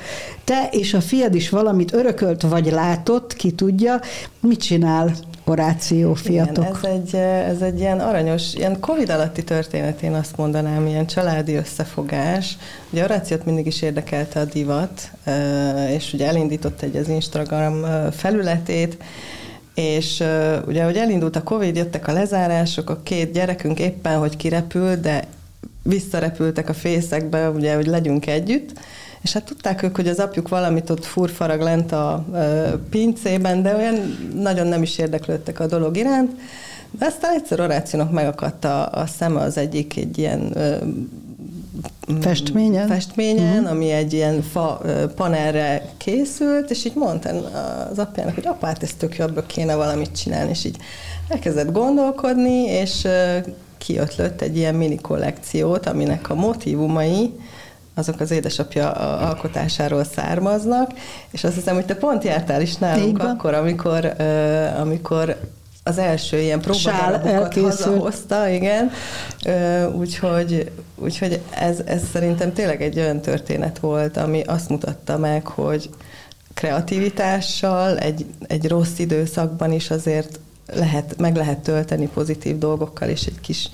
te 0.44 0.68
és 0.70 0.94
a 0.94 1.00
fiad 1.00 1.34
is 1.34 1.48
valamit 1.48 1.92
örökölt, 1.92 2.42
vagy 2.42 2.70
látott, 2.70 3.34
ki 3.34 3.50
tudja, 3.50 4.00
mit 4.40 4.60
csinál 4.60 5.14
Horáció 5.50 6.14
fiatok? 6.14 6.64
Igen, 6.64 6.74
ez 6.74 6.90
egy, 6.90 7.14
ez 7.54 7.60
egy 7.60 7.78
ilyen 7.78 8.00
aranyos, 8.00 8.54
ilyen 8.54 8.80
Covid 8.80 9.10
alatti 9.10 9.44
történet, 9.44 10.02
én 10.02 10.14
azt 10.14 10.36
mondanám, 10.36 10.86
ilyen 10.86 11.06
családi 11.06 11.54
összefogás. 11.54 12.56
Ugye 12.90 13.00
Horációt 13.00 13.44
mindig 13.44 13.66
is 13.66 13.82
érdekelte 13.82 14.40
a 14.40 14.44
divat, 14.44 15.10
eh, 15.24 15.92
és 15.92 16.12
ugye 16.12 16.26
elindított 16.26 16.82
egy 16.82 16.96
az 16.96 17.08
Instagram 17.08 17.84
eh, 17.84 18.06
felületét, 18.12 18.96
és 19.74 20.20
uh, 20.20 20.66
ugye, 20.66 20.84
hogy 20.84 20.96
elindult 20.96 21.36
a 21.36 21.42
Covid, 21.42 21.76
jöttek 21.76 22.08
a 22.08 22.12
lezárások, 22.12 22.90
a 22.90 23.00
két 23.02 23.32
gyerekünk 23.32 23.78
éppen, 23.78 24.18
hogy 24.18 24.36
kirepült, 24.36 25.00
de 25.00 25.24
visszarepültek 25.82 26.68
a 26.68 26.74
fészekbe, 26.74 27.50
ugye, 27.50 27.74
hogy 27.74 27.86
legyünk 27.86 28.26
együtt, 28.26 28.72
és 29.22 29.32
hát 29.32 29.44
tudták 29.44 29.82
ők, 29.82 29.96
hogy 29.96 30.08
az 30.08 30.18
apjuk 30.18 30.48
valamit 30.48 30.90
ott 30.90 31.04
furfarag 31.04 31.60
lent 31.60 31.92
a 31.92 32.24
pincében, 32.90 33.62
de 33.62 33.76
olyan 33.76 34.30
nagyon 34.34 34.66
nem 34.66 34.82
is 34.82 34.98
érdeklődtek 34.98 35.60
a 35.60 35.66
dolog 35.66 35.96
iránt, 35.96 36.30
de 36.90 37.06
aztán 37.06 37.34
egyszer 37.34 37.60
Orációnak 37.60 38.12
megakadt 38.12 38.64
a, 38.64 38.92
a 38.92 39.06
szeme 39.06 39.40
az 39.40 39.56
egyik 39.56 39.96
egy 39.96 40.18
ilyen 40.18 40.52
Festményen? 42.20 42.86
festményen, 42.86 43.54
uh-huh. 43.54 43.70
ami 43.70 43.90
egy 43.90 44.12
ilyen 44.12 44.42
fa 44.42 44.80
panelre 45.16 45.82
készült, 45.96 46.70
és 46.70 46.84
így 46.84 46.94
mondta 46.94 47.30
az 47.90 47.98
apjának, 47.98 48.34
hogy 48.34 48.46
apát, 48.46 48.70
hát 48.70 48.82
ez 48.82 48.94
tök 48.98 49.18
ebből 49.18 49.46
kéne 49.46 49.74
valamit 49.74 50.16
csinálni, 50.16 50.50
és 50.50 50.64
így 50.64 50.76
elkezdett 51.28 51.72
gondolkodni, 51.72 52.62
és 52.64 53.08
kiötlött 53.78 54.40
egy 54.40 54.56
ilyen 54.56 54.74
mini 54.74 54.96
kollekciót, 54.96 55.86
aminek 55.86 56.30
a 56.30 56.34
motivumai 56.34 57.32
azok 57.94 58.20
az 58.20 58.30
édesapja 58.30 58.90
alkotásáról 59.18 60.04
származnak, 60.04 60.90
és 61.30 61.44
azt 61.44 61.54
hiszem, 61.54 61.74
hogy 61.74 61.84
te 61.84 61.94
pont 61.94 62.24
jártál 62.24 62.60
is 62.60 62.76
nálunk 62.76 63.22
akkor, 63.22 63.54
amikor, 63.54 64.14
amikor 64.80 65.36
az 65.82 65.98
első 65.98 66.38
ilyen 66.38 66.60
próbadarabokat 66.60 67.54
hazahozta, 67.54 68.48
igen. 68.48 68.90
Úgyhogy, 69.92 70.70
úgyhogy 70.96 71.40
ez, 71.50 71.78
ez 71.84 72.02
szerintem 72.12 72.52
tényleg 72.52 72.82
egy 72.82 72.98
olyan 72.98 73.20
történet 73.20 73.78
volt, 73.78 74.16
ami 74.16 74.42
azt 74.42 74.68
mutatta 74.68 75.18
meg, 75.18 75.46
hogy 75.46 75.90
kreativitással 76.54 77.98
egy, 77.98 78.26
egy 78.46 78.68
rossz 78.68 78.98
időszakban 78.98 79.72
is 79.72 79.90
azért 79.90 80.38
lehet, 80.66 81.14
meg 81.18 81.36
lehet 81.36 81.58
tölteni 81.58 82.08
pozitív 82.08 82.58
dolgokkal, 82.58 83.08
és 83.08 83.24
egy 83.26 83.40
kis 83.40 83.70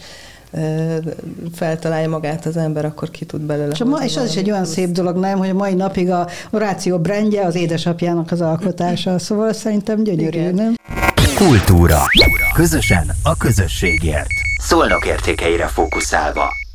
feltalálja 1.54 2.08
magát 2.08 2.46
az 2.46 2.56
ember, 2.56 2.84
akkor 2.84 3.10
ki 3.10 3.24
tud 3.24 3.40
belőle. 3.40 3.72
És, 3.72 3.84
ma, 3.84 4.04
és 4.04 4.16
az 4.16 4.28
is 4.28 4.36
egy 4.36 4.50
olyan 4.50 4.64
szép 4.64 4.90
dolog, 4.90 5.16
nem, 5.16 5.38
hogy 5.38 5.48
a 5.48 5.54
mai 5.54 5.74
napig 5.74 6.10
a 6.10 6.28
Horáció 6.50 6.98
brandje 6.98 7.44
az 7.44 7.54
édesapjának 7.54 8.30
az 8.30 8.40
alkotása, 8.40 9.18
szóval 9.18 9.52
szerintem 9.52 10.02
gyönyörű, 10.02 10.38
Igen. 10.38 10.54
nem? 10.54 10.74
Kultúra. 11.36 12.02
Közösen 12.54 13.10
a 13.22 13.36
közösségért. 13.36 14.28
Szolnok 14.60 15.06
értékeire 15.06 15.66
fókuszálva. 15.66 16.65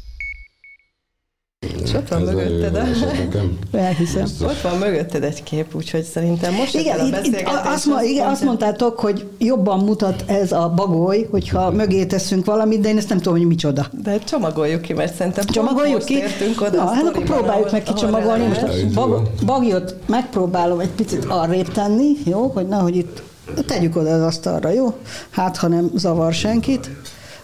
És 1.84 1.94
ott 1.94 2.08
van 2.08 2.22
mögötted 2.22 2.76
a... 2.76 3.78
Elhiszem. 3.78 4.26
Ott 4.42 4.62
van 4.62 4.78
mögötted 4.78 5.24
egy 5.24 5.44
kép, 5.44 5.76
úgyhogy 5.76 6.04
szerintem 6.04 6.54
most 6.54 6.76
igen, 6.76 7.00
a 7.00 7.04
itt, 7.04 7.26
itt 7.26 7.44
azt, 7.66 7.86
ma, 7.86 8.02
igen, 8.04 8.28
azt 8.28 8.44
mondtátok, 8.44 9.00
hogy 9.00 9.28
jobban 9.38 9.80
mutat 9.80 10.24
ez 10.28 10.52
a 10.52 10.74
bagoly, 10.76 11.28
hogyha 11.32 11.72
mögé 11.72 12.06
teszünk 12.06 12.46
valamit, 12.46 12.80
de 12.80 12.90
én 12.90 12.98
ezt 12.98 13.10
nem 13.10 13.18
tudom, 13.18 13.38
hogy 13.38 13.48
micsoda. 13.48 13.88
De 14.04 14.20
csomagoljuk 14.20 14.82
ki, 14.82 14.94
mert 14.94 15.16
szerintem 15.16 15.46
csomagoljuk 15.46 16.04
ki. 16.04 16.24
oda 16.60 16.84
Na, 16.84 16.90
hát 16.90 17.08
akkor 17.08 17.24
próbáljuk 17.24 17.72
meg 17.72 17.84
kicsomagolni. 17.84 18.48
Most 18.48 18.62
a 18.62 18.70
bag, 18.94 19.30
bagyot 19.46 19.96
megpróbálom 20.08 20.80
egy 20.80 20.92
picit 20.92 21.26
arrébb 21.26 21.72
tenni, 21.72 22.12
jó, 22.26 22.52
hogy 22.54 22.68
nehogy 22.68 22.96
itt 22.96 23.22
tegyük 23.68 23.96
oda 23.96 24.14
az 24.14 24.22
asztalra, 24.22 24.70
jó? 24.70 24.94
Hát, 25.30 25.58
ha 25.58 25.68
nem 25.68 25.92
zavar 25.96 26.34
senkit 26.34 26.90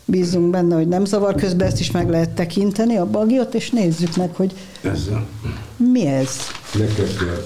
bízunk 0.09 0.49
benne, 0.49 0.75
hogy 0.75 0.87
nem 0.87 1.05
zavar, 1.05 1.35
közben 1.35 1.67
ezt 1.67 1.79
is 1.79 1.91
meg 1.91 2.09
lehet 2.09 2.29
tekinteni, 2.29 2.97
a 2.97 3.05
bagiot, 3.05 3.53
és 3.53 3.69
nézzük 3.69 4.15
meg, 4.15 4.29
hogy 4.35 4.53
Ezzel. 4.81 5.25
mi 5.77 6.05
ez. 6.05 6.29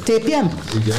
Tépjem? 0.03 0.51
Igen. 0.83 0.97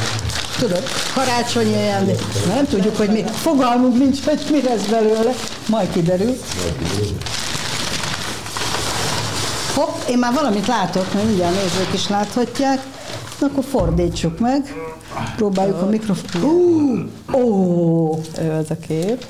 Tudod, 0.59 0.83
karácsonyi 1.13 1.73
ajándék. 1.73 2.19
Nem 2.47 2.65
tudjuk, 2.65 2.97
hogy 2.97 3.09
mi. 3.09 3.23
Fogalmunk 3.23 3.97
nincs, 3.97 4.23
hogy 4.23 4.39
mi 4.51 4.61
lesz 4.61 4.85
belőle. 4.85 5.31
Majd 5.69 5.91
kiderül. 5.91 6.35
Hopp, 9.73 10.09
én 10.09 10.17
már 10.17 10.33
valamit 10.33 10.67
látok, 10.67 11.13
mert 11.13 11.25
mindjárt 11.25 11.53
nézők 11.55 11.93
is 11.93 12.09
láthatják. 12.09 12.79
Na, 13.39 13.47
akkor 13.47 13.63
fordítsuk 13.63 14.39
meg. 14.39 14.73
Próbáljuk 15.35 15.81
a 15.81 15.85
mikrofon. 15.85 17.11
Ó, 17.33 18.11
az 18.59 18.69
a 18.69 18.75
kép. 18.87 19.25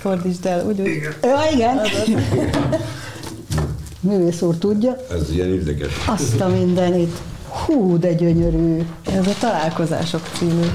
Fordítsd 0.00 0.46
el, 0.46 0.66
úgy, 0.66 0.80
úgy. 0.80 1.08
Ja, 1.22 1.38
igen. 1.52 1.78
Művész 4.00 4.42
úr 4.42 4.56
tudja. 4.56 4.96
Ez 5.10 5.30
ilyen 5.32 5.48
érdekes. 5.48 5.92
Azt 6.06 6.40
a 6.40 6.48
mindenit. 6.48 7.16
Hú, 7.48 7.98
de 7.98 8.12
gyönyörű. 8.12 8.82
Ez 9.06 9.26
a 9.26 9.34
találkozások 9.40 10.22
című. 10.38 10.66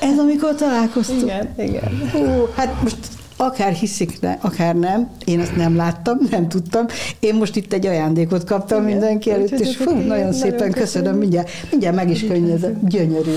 Ez 0.00 0.18
amikor 0.18 0.54
találkoztunk? 0.54 1.22
Igen, 1.22 1.54
igen. 1.56 2.10
Hú, 2.12 2.48
hát 2.54 2.82
most 2.82 2.96
akár 3.36 3.72
hiszik, 3.72 4.20
ne, 4.20 4.36
akár 4.40 4.74
nem, 4.74 5.10
én 5.24 5.40
ezt 5.40 5.56
nem 5.56 5.76
láttam, 5.76 6.18
nem 6.30 6.48
tudtam. 6.48 6.86
Én 7.20 7.34
most 7.34 7.56
itt 7.56 7.72
egy 7.72 7.86
ajándékot 7.86 8.44
kaptam 8.44 8.78
Igen, 8.82 8.90
mindenki 8.90 9.30
előtt, 9.30 9.50
és 9.50 9.76
fú, 9.76 9.84
nagyon, 9.90 10.06
nagyon 10.06 10.32
szépen 10.32 10.50
köszönöm, 10.50 10.72
köszönöm, 10.72 11.18
mindjárt, 11.18 11.50
mindjárt 11.70 11.96
meg 11.96 12.10
is 12.10 12.26
könnyezem, 12.26 12.78
gyönyörű. 12.88 13.36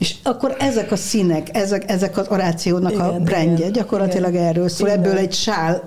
És 0.00 0.14
akkor 0.22 0.56
ezek 0.58 0.92
a 0.92 0.96
színek, 0.96 1.48
ezek, 1.56 1.90
ezek 1.90 2.16
az 2.16 2.26
orációnak 2.30 2.92
igen, 2.92 3.04
a 3.04 3.18
brandje, 3.18 3.56
igen, 3.56 3.72
gyakorlatilag 3.72 4.32
igen, 4.32 4.44
erről 4.44 4.68
szól. 4.68 4.88
Igen. 4.88 4.98
Ebből 5.00 5.16
egy 5.16 5.32
sál 5.32 5.82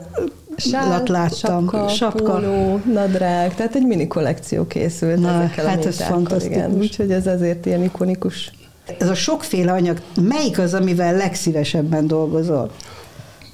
Sál, 0.57 1.03
láttam. 1.07 1.69
Sapka, 1.69 1.87
sapka, 1.87 2.33
póló, 2.33 2.81
nadrág, 2.93 3.55
tehát 3.55 3.75
egy 3.75 3.85
mini 3.85 4.07
kollekció 4.07 4.67
készült 4.67 5.19
Na, 5.19 5.29
ezekkel 5.29 5.65
hát 5.65 5.85
a 5.85 5.87
ez 5.87 6.01
fantasztikus. 6.01 6.57
Igen, 6.57 6.71
úgyhogy 6.71 7.11
ez 7.11 7.27
azért 7.27 7.65
ilyen 7.65 7.83
ikonikus. 7.83 8.51
Ez 8.99 9.09
a 9.09 9.15
sokféle 9.15 9.71
anyag, 9.71 10.01
melyik 10.21 10.59
az, 10.59 10.73
amivel 10.73 11.15
legszívesebben 11.15 12.07
dolgozol? 12.07 12.71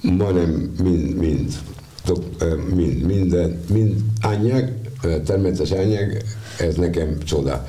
Majdnem 0.02 0.72
mind, 0.84 1.18
mind, 1.20 1.54
mind, 2.76 3.06
minden, 3.06 3.60
mind 3.70 3.96
anyag, 4.22 4.70
természetes 5.26 5.72
anyag, 5.72 6.18
ez 6.60 6.76
nekem 6.76 7.18
csoda. 7.24 7.66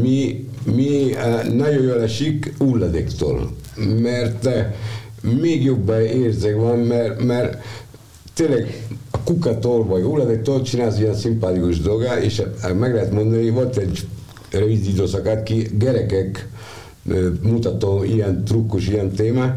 Mi, 0.00 0.48
mi 0.64 1.14
nagyon 1.52 1.82
jól 1.82 2.02
esik 2.02 2.54
hulladéktól, 2.58 3.56
mert 4.00 4.48
még 5.20 5.64
jobban 5.64 6.00
érzek 6.00 6.56
van, 6.56 6.78
mert, 6.78 7.22
mert 7.22 7.62
tényleg 8.34 8.86
a 9.10 9.18
kukatól 9.18 9.84
vagy 9.84 10.02
hulladéktól 10.02 10.62
csinálsz 10.62 10.98
ilyen 10.98 11.14
szimpátikus 11.14 11.80
dolgá, 11.80 12.20
és 12.20 12.42
meg 12.78 12.94
lehet 12.94 13.12
mondani, 13.12 13.50
volt 13.50 13.76
egy 13.76 14.06
rövid 14.50 14.86
időszakát 14.86 15.42
ki, 15.42 15.68
gyerekek 15.78 16.48
mutató 17.42 18.04
ilyen 18.04 18.44
trukkos, 18.44 18.88
ilyen 18.88 19.10
téma, 19.10 19.56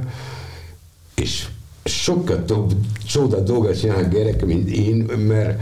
és 1.16 1.48
sokkal 1.84 2.46
több 2.46 2.74
csoda 3.06 3.40
dolgot 3.40 3.80
csinál 3.80 4.10
gyerek, 4.10 4.46
mint 4.46 4.70
én, 4.70 4.96
mert 5.28 5.62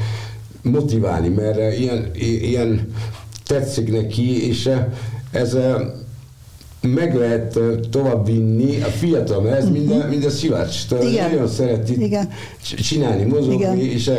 motiválni, 0.61 1.27
mert 1.27 1.77
ilyen, 1.77 2.11
ilyen 2.13 2.93
tetszik 3.51 3.91
neki, 3.91 4.47
és 4.47 4.69
ez 5.31 5.57
meg 6.81 7.15
lehet 7.15 7.59
tovább 7.91 8.25
vinni 8.25 8.81
a 8.81 8.87
fiatal, 8.87 9.41
mert 9.41 9.55
ez 9.55 9.63
uh-huh. 9.63 9.77
minden, 9.77 10.09
minden 10.09 10.29
szilács. 10.29 10.89
Nagyon 10.89 11.47
szereti 11.47 12.01
Igen. 12.01 12.29
csinálni, 12.61 13.23
mozogni, 13.23 13.55
Igen. 13.55 13.77
és 13.77 14.11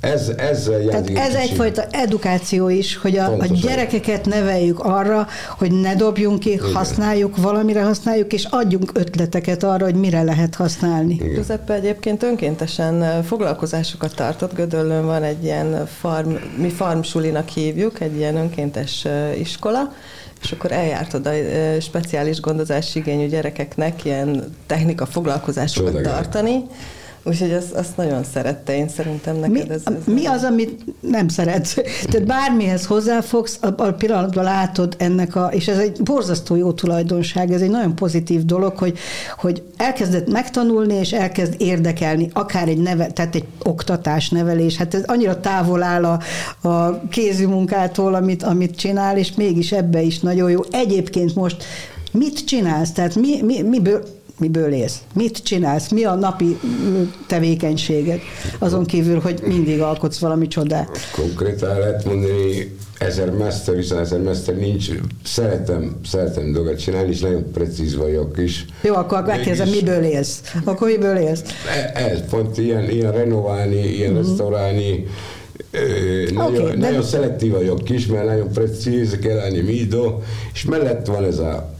ez, 0.00 0.32
ez 0.36 0.70
Tehát 0.88 1.10
ez 1.10 1.34
egyfajta 1.34 1.84
edukáció 1.90 2.68
is, 2.68 2.96
hogy 2.96 3.16
a, 3.16 3.32
a 3.38 3.46
gyerekeket 3.46 4.26
neveljük 4.26 4.78
arra, 4.78 5.26
hogy 5.58 5.72
ne 5.72 5.94
dobjunk 5.94 6.38
ki, 6.38 6.50
Igen. 6.52 6.72
használjuk, 6.72 7.36
valamire 7.36 7.82
használjuk, 7.82 8.32
és 8.32 8.44
adjunk 8.44 8.90
ötleteket 8.94 9.62
arra, 9.62 9.84
hogy 9.84 9.94
mire 9.94 10.22
lehet 10.22 10.54
használni. 10.54 11.14
Giuseppe 11.14 11.74
egyébként 11.74 12.22
önkéntesen 12.22 13.22
foglalkozásokat 13.22 14.14
tartott, 14.14 14.54
Gödöllön 14.54 15.06
van 15.06 15.22
egy 15.22 15.44
ilyen 15.44 15.86
farm, 15.86 16.30
mi 16.56 16.68
farmsulinak 16.68 17.48
hívjuk, 17.48 18.00
egy 18.00 18.16
ilyen 18.16 18.36
önkéntes 18.36 19.06
iskola, 19.38 19.92
és 20.42 20.52
akkor 20.52 20.72
eljárt 20.72 21.14
oda 21.14 21.30
speciális 21.80 22.40
gondozási 22.40 22.98
igényű 22.98 23.26
gyerekeknek 23.26 24.04
ilyen 24.04 24.56
technika 24.66 25.06
foglalkozásokat 25.06 25.92
Csodagán. 25.92 26.12
tartani, 26.12 26.64
Úgyhogy 27.26 27.52
azt, 27.52 27.72
azt 27.72 27.96
nagyon 27.96 28.24
szerette, 28.24 28.76
én 28.76 28.88
szerintem 28.88 29.36
neked 29.36 29.50
mi, 29.50 29.74
ez, 29.74 29.82
ez 29.84 30.14
Mi 30.14 30.26
az, 30.26 30.42
amit 30.42 30.84
nem 31.00 31.28
szeretsz? 31.28 31.74
Tehát 32.10 32.26
bármihez 32.26 32.86
hozzáfogsz, 32.86 33.58
a, 33.60 33.66
a 33.82 33.92
pillanatban 33.92 34.44
látod 34.44 34.94
ennek 34.98 35.36
a, 35.36 35.48
és 35.52 35.68
ez 35.68 35.78
egy 35.78 36.02
borzasztó 36.02 36.56
jó 36.56 36.72
tulajdonság, 36.72 37.52
ez 37.52 37.60
egy 37.60 37.70
nagyon 37.70 37.94
pozitív 37.94 38.44
dolog, 38.44 38.78
hogy, 38.78 38.98
hogy 39.38 39.62
elkezdett 39.76 40.30
megtanulni, 40.30 40.94
és 40.94 41.12
elkezd 41.12 41.54
érdekelni, 41.58 42.30
akár 42.32 42.68
egy 42.68 42.78
neve, 42.78 43.06
tehát 43.06 43.34
egy 43.34 43.46
oktatás, 43.62 44.28
nevelés, 44.28 44.76
hát 44.76 44.94
ez 44.94 45.02
annyira 45.06 45.40
távol 45.40 45.82
áll 45.82 46.04
a, 46.04 46.20
a 46.68 47.00
kézi 47.08 47.46
munkától, 47.46 48.14
amit, 48.14 48.42
amit 48.42 48.76
csinál, 48.76 49.18
és 49.18 49.34
mégis 49.34 49.72
ebbe 49.72 50.02
is 50.02 50.20
nagyon 50.20 50.50
jó. 50.50 50.60
Egyébként 50.70 51.34
most 51.34 51.64
mit 52.12 52.44
csinálsz? 52.44 52.92
Tehát 52.92 53.14
mi, 53.14 53.42
mi, 53.42 53.62
miből, 53.62 54.02
miből 54.38 54.72
élsz? 54.72 54.98
Mit 55.14 55.42
csinálsz? 55.42 55.90
Mi 55.90 56.04
a 56.04 56.14
napi 56.14 56.58
tevékenységed? 57.26 58.20
Azon 58.58 58.84
kívül, 58.84 59.20
hogy 59.20 59.40
mindig 59.46 59.80
alkotsz 59.80 60.18
valami 60.18 60.46
csodát. 60.46 60.98
Konkrétan 61.14 61.78
lehet 61.78 62.04
mondani, 62.04 62.76
ezer 62.98 63.30
mester, 63.30 63.76
viszont 63.76 64.00
ezer 64.00 64.20
mester 64.20 64.56
nincs. 64.56 64.90
Szeretem, 65.24 65.96
szeretem 66.04 66.52
dolgot 66.52 66.78
csinálni, 66.78 67.10
és 67.10 67.20
nagyon 67.20 67.50
precíz 67.52 67.96
vagyok 67.96 68.38
is. 68.38 68.64
Jó, 68.82 68.94
akkor 68.94 69.22
megkérdezem, 69.22 69.68
miből 69.68 70.02
élsz? 70.02 70.40
Akkor 70.64 70.88
miből 70.88 71.16
élsz? 71.16 71.42
E, 71.94 72.00
ez, 72.00 72.20
pont 72.30 72.58
ilyen, 72.58 72.90
ilyen 72.90 73.12
renoválni, 73.12 73.80
ilyen 73.80 74.12
mm-hmm. 74.12 74.20
restaurálni, 74.20 75.06
nagyon, 76.34 76.62
okay, 76.62 76.76
nagyon 76.76 77.00
de... 77.00 77.06
szelektív 77.06 77.52
vagyok 77.52 77.90
is, 77.90 78.06
mert 78.06 78.24
nagyon 78.24 78.52
precíz, 78.52 79.18
kell 79.18 79.36
lenni 79.36 79.60
midó, 79.60 80.22
és 80.52 80.64
mellett 80.64 81.06
van 81.06 81.24
ez 81.24 81.38
a 81.38 81.74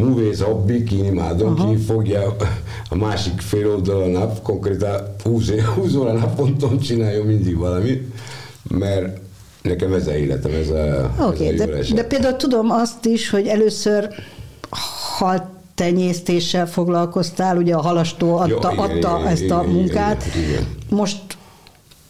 művész 0.00 0.40
hobbi, 0.40 0.84
ki 0.84 1.04
imádom, 1.04 1.54
Aha. 1.58 1.70
ki 1.70 1.76
fogja 1.76 2.36
a 2.88 2.94
másik 2.94 3.40
fél 3.40 3.70
oldal 3.70 4.02
a 4.02 4.06
nap, 4.06 4.42
konkrétan 4.42 5.14
20, 5.22 5.50
20 5.74 5.94
óra 5.94 6.12
naponton 6.12 6.78
csinálja 6.78 7.24
mindig 7.24 7.56
valamit, 7.56 8.14
mert 8.68 9.18
nekem 9.62 9.92
ez 9.92 10.06
a 10.06 10.16
életem, 10.16 10.52
ez 10.52 10.68
a, 10.68 11.14
okay, 11.18 11.46
ez 11.46 11.60
a 11.60 11.66
de, 11.66 11.94
de 11.94 12.04
például 12.04 12.36
tudom 12.36 12.70
azt 12.70 13.04
is, 13.04 13.30
hogy 13.30 13.46
először 13.46 14.08
hal 15.18 15.58
tenyésztéssel 15.74 16.66
foglalkoztál, 16.66 17.56
ugye 17.56 17.74
a 17.74 17.80
halastó 17.80 18.36
adta, 18.36 18.48
Jó, 18.48 18.58
igen, 18.58 18.78
adta 18.78 19.18
igen, 19.18 19.32
ezt 19.32 19.42
igen, 19.42 19.58
a 19.58 19.62
munkát. 19.62 20.24
Igen, 20.26 20.48
igen. 20.48 20.66
Most 20.88 21.20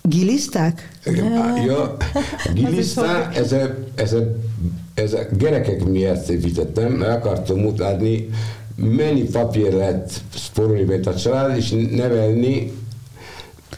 giliszták? 0.02 0.88
Ja, 1.66 1.96
giliszták, 2.54 3.36
ez 3.36 3.52
a, 3.52 3.74
ez 3.94 4.12
a 4.12 4.18
ez 5.00 5.12
a 5.12 5.26
gyerekek 5.38 5.84
miatt 5.84 6.28
építettem, 6.28 6.92
mert 6.92 7.24
akartam 7.24 7.58
mutatni, 7.58 8.28
mennyi 8.76 9.22
papír 9.22 9.72
lehet 9.72 10.20
spórolni 10.34 11.00
a 11.04 11.14
család, 11.14 11.56
és 11.56 11.74
nevelni 11.90 12.72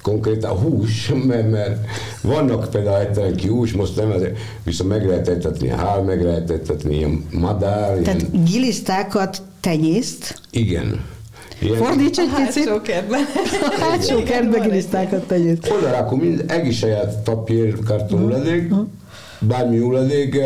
konkrétan 0.03 0.51
a 0.51 0.55
hús, 0.55 1.13
mert, 1.29 1.51
mert 1.51 1.87
vannak 2.23 2.71
például 2.71 2.99
egyetlen 2.99 3.37
ki 3.37 3.49
hús, 3.49 3.73
most 3.73 3.97
nem, 3.97 4.11
azért, 4.11 4.39
viszont 4.65 4.91
meg 4.91 5.07
lehet 5.07 5.29
etetni 5.29 5.69
hál, 5.69 6.03
meg 6.03 6.23
lehet 6.23 6.51
etetni 6.51 6.97
ilyen 6.97 7.25
madár. 7.31 7.97
Tehát 7.97 8.27
ilyen... 8.33 8.45
gilisztákat 8.45 9.43
tenyészt? 9.61 10.41
Igen. 10.51 11.05
Ilyen... 11.61 11.77
Fordíts 11.77 12.19
egy 12.19 12.29
picit. 12.47 12.65
Hátsó 12.65 12.81
kertben. 12.81 13.21
A 13.61 13.81
hátsó 13.81 14.23
kertben 14.23 14.61
gilisztákat 14.61 15.27
tenyészt. 15.27 15.73
Oda 15.79 15.91
rakom 15.91 16.19
mind, 16.19 16.45
egész 16.47 16.77
saját 16.77 17.23
papír, 17.25 17.79
karton 17.85 18.23
uh-huh. 18.23 18.87
Bármi 19.47 19.79
hulladék, 19.79 20.37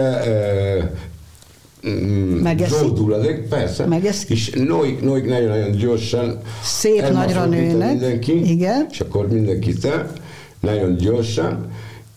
zöld 2.69 2.99
hulladék, 2.99 3.49
persze. 3.49 3.87
Megeszik. 3.87 4.31
És 4.31 4.51
noik, 4.51 5.03
noik 5.03 5.25
nagyon-nagyon 5.25 5.71
gyorsan 5.71 6.41
Szép 6.63 7.11
nagyra 7.13 7.45
nőnek. 7.45 7.91
Mindenki, 7.91 8.51
Igen. 8.51 8.87
És 8.91 9.01
akkor 9.01 9.29
mindenki 9.29 9.73
te, 9.73 10.13
nagyon 10.61 10.97
gyorsan. 10.97 11.71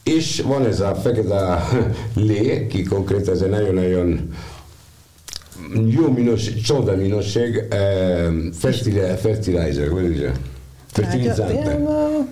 És 0.03 0.41
van 0.47 0.65
ez 0.65 0.79
a 0.79 0.95
fekete 0.95 1.67
lé, 2.15 2.67
ki 2.67 2.83
konkrétan 2.83 3.33
ez 3.33 3.41
egy 3.41 3.49
nagyon-nagyon 3.49 4.33
jó 5.87 6.11
minőség, 6.11 6.61
csoda 6.61 6.95
minőség, 6.95 7.63
fertilizer, 9.21 9.89
vagy 9.89 10.05
ugye? 10.05 10.31
Fertilizzante. 10.91 11.79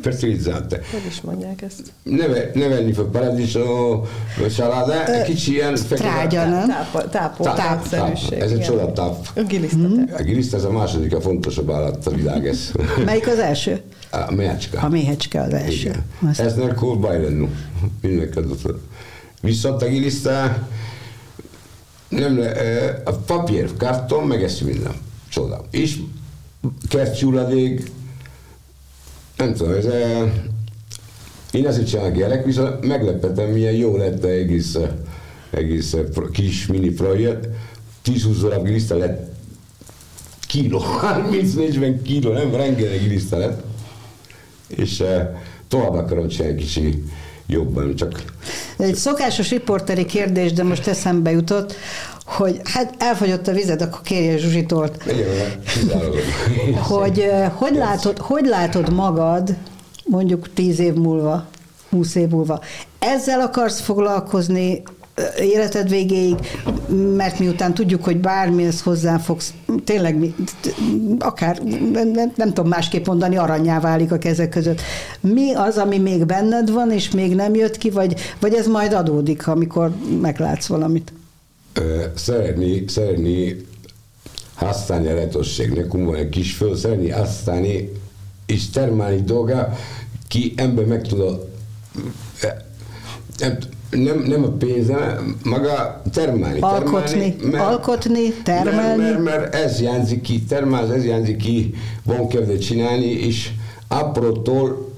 Fertilizzante. 0.02 0.82
Hogy 0.91 1.06
is 1.08 1.22
mondják 1.22 1.62
ezt? 1.62 1.82
Neve, 2.04 2.52
nevelni 2.54 2.93
fel 2.93 3.06
paradicsó, 3.06 4.06
salada, 4.50 5.24
kicsi 5.26 5.52
ilyen 5.52 5.76
Trágya, 5.89 6.46
nem? 6.46 6.70
Tápoltásszerűség. 7.12 8.39
Ez 8.39 8.52
egy 8.52 8.62
csoda 8.62 8.91
táp. 8.91 9.28
A 9.36 9.41
giliszta. 9.41 9.88
A 10.17 10.22
giliszta 10.22 10.58
ez 10.58 10.63
a 10.63 10.72
második, 10.72 11.15
a 11.15 11.22
fontosabb 11.22 11.72
állat 11.72 12.08
a 12.08 12.12
világ 12.12 12.48
ez. 12.48 12.72
Melyik 13.06 13.28
az 13.28 13.39
első? 13.39 13.82
A 14.12 14.34
méhecske. 14.34 14.80
A 14.80 14.89
méhecske 14.89 15.41
az 15.41 15.54
első. 15.54 15.91
Azt... 16.30 16.39
Ez 16.39 16.56
nem 16.56 16.76
cool 16.76 16.96
bajlennu. 16.96 17.48
Mindenki 18.02 18.39
Viszont 19.41 19.82
a 19.82 19.88
giliszta 19.88 20.58
nem 22.10 22.39
le, 22.39 22.52
a 23.06 23.12
papír, 23.12 23.78
karton, 23.78 24.28
meg 24.28 24.43
ezt 24.43 24.62
minden. 24.62 24.93
Csoda. 25.30 25.65
És 25.72 25.98
kertcsúladék, 26.89 27.91
nem 29.38 29.54
tudom, 29.54 29.73
ez 29.73 29.86
én 31.52 31.67
ezt 31.67 31.88
csinálok 31.88 32.15
gyerek, 32.15 32.45
viszont 32.45 32.86
meglepetem, 32.86 33.50
milyen 33.50 33.73
jó 33.73 33.97
lett 33.97 34.23
a 34.23 34.28
egész, 34.28 34.78
egész 35.50 35.95
kis 36.32 36.67
mini 36.67 36.89
projekt. 36.89 37.47
10-20 38.06 38.38
darab 38.41 38.65
giliszta 38.65 38.97
lett 38.97 39.36
kiló, 40.47 40.82
30-40 41.32 41.95
kiló, 42.04 42.32
nem 42.32 42.56
rengeteg 42.56 43.00
giliszta 43.00 43.38
lett. 43.38 43.63
És 44.67 45.04
tovább 45.67 45.93
akarom 45.93 46.28
csinálni 46.28 46.58
kicsi 46.58 47.04
jobban, 47.47 47.95
csak... 47.95 48.23
Egy 48.78 48.95
szokásos 48.95 49.50
riporteri 49.50 50.06
kérdés, 50.06 50.54
de 50.54 50.63
most 50.63 50.88
eszembe 50.88 51.32
jutott, 51.32 51.76
hogy 52.28 52.62
hát 52.63 52.96
elfogyott 52.98 53.48
a 53.48 53.52
vized, 53.52 53.82
akkor 53.82 54.02
kérje 54.02 54.38
Zsuzsitól. 54.38 54.90
hogy 56.88 57.32
hogy 57.54 57.76
látod, 57.76 58.18
hogy 58.18 58.46
látod 58.46 58.94
magad 58.94 59.56
mondjuk 60.06 60.54
tíz 60.54 60.80
év 60.80 60.94
múlva, 60.94 61.46
húsz 61.90 62.16
év 62.16 62.28
múlva? 62.28 62.60
Ezzel 63.00 63.42
akarsz 63.42 63.80
foglalkozni 63.80 64.84
életed 65.40 65.90
végéig, 65.90 66.36
mert 67.16 67.40
miután 67.40 67.74
tudjuk, 67.74 68.04
hogy 68.04 68.18
bármihez 68.18 68.82
hozzá 68.82 69.18
fogsz, 69.18 69.54
tényleg 69.84 70.34
akár, 71.20 71.62
nem, 71.94 72.32
nem 72.36 72.48
tudom 72.48 72.68
másképp 72.68 73.08
mondani, 73.08 73.38
aranyá 73.38 73.80
válik 73.80 74.12
a 74.12 74.18
kezek 74.18 74.50
között. 74.50 74.82
Mi 75.20 75.54
az, 75.54 75.78
ami 75.78 75.98
még 75.98 76.26
benned 76.26 76.72
van, 76.72 76.92
és 76.92 77.12
még 77.12 77.36
nem 77.36 77.56
jött 77.56 77.78
ki, 77.78 77.90
vagy, 77.90 78.16
vagy 78.40 78.54
ez 78.54 78.68
majd 78.68 78.94
adódik, 78.94 79.48
amikor 79.48 79.92
meglátsz 80.22 80.68
valamit? 80.68 81.13
Szeretni, 82.16 82.84
szeretni 82.88 83.56
használni 84.54 85.08
a 85.08 85.13
lehetőség. 85.13 85.70
Nekünk 85.70 86.06
van 86.06 86.16
egy 86.16 86.30
kis 86.30 86.54
föld, 86.54 86.78
szeretni 86.78 87.10
használni 87.10 87.92
és 88.46 88.70
termelni 88.70 89.22
dolga, 89.22 89.74
ki 90.28 90.54
ember 90.56 90.86
meg 90.86 91.02
tud 91.02 91.20
a, 91.20 91.48
nem, 93.90 94.20
nem 94.28 94.44
a 94.44 94.48
pénze, 94.48 95.20
maga 95.44 96.02
termelni. 96.13 96.60
Alkotni, 96.60 97.10
termelni, 97.10 97.52
mert, 97.52 97.63
alkotni 97.63 98.34
termelni. 98.44 99.04
Mert, 99.04 99.24
mert, 99.24 99.24
mert 99.24 99.56
ez 99.56 99.82
jánzik 99.82 100.22
ki, 100.22 100.44
termel, 100.44 100.94
ez 100.94 101.06
jánzik 101.06 101.38
ki, 101.38 101.74
van 102.04 102.28
kedve 102.28 102.58
csinálni, 102.58 103.06
és 103.06 103.52
aprótól 103.88 104.92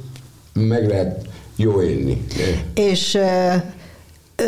meg 0.53 0.87
lehet 0.87 1.27
jó 1.55 1.81
élni. 1.81 2.25
És 2.73 3.17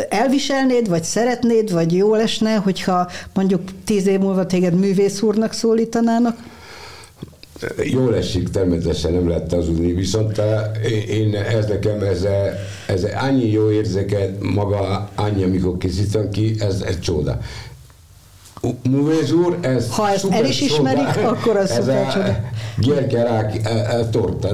elviselnéd, 0.08 0.88
vagy 0.88 1.04
szeretnéd, 1.04 1.72
vagy 1.72 1.96
jó 1.96 2.14
esne, 2.14 2.54
hogyha 2.54 3.08
mondjuk 3.34 3.62
tíz 3.84 4.06
év 4.06 4.18
múlva 4.18 4.46
téged 4.46 4.74
művész 4.74 5.22
úrnak 5.22 5.52
szólítanának? 5.52 6.36
Jól 7.82 8.16
esik, 8.16 8.50
természetesen 8.50 9.12
nem 9.12 9.28
lehet 9.28 9.52
hazudni, 9.52 9.92
viszont 9.92 10.40
én 11.08 11.34
ez 11.34 11.66
nekem, 11.66 12.00
ez, 12.00 12.26
ez 12.86 13.06
annyi 13.20 13.50
jó 13.50 13.70
érzeket, 13.70 14.42
maga 14.42 15.08
annyi, 15.14 15.42
amikor 15.42 15.76
készítem 15.78 16.30
ki, 16.30 16.54
ez 16.58 16.82
egy 16.86 17.00
csoda. 17.00 17.38
Művész 18.90 19.30
úr, 19.30 19.58
ez 19.60 19.90
Ha 19.90 20.10
ezt 20.10 20.26
el 20.30 20.44
is 20.44 20.60
ismerik, 20.60 21.10
csoda. 21.14 21.28
akkor 21.28 21.56
az 21.56 21.72
szuper 21.72 22.12
csoda. 22.12 22.40
Gyertyarák 22.78 23.60
torta. 24.10 24.48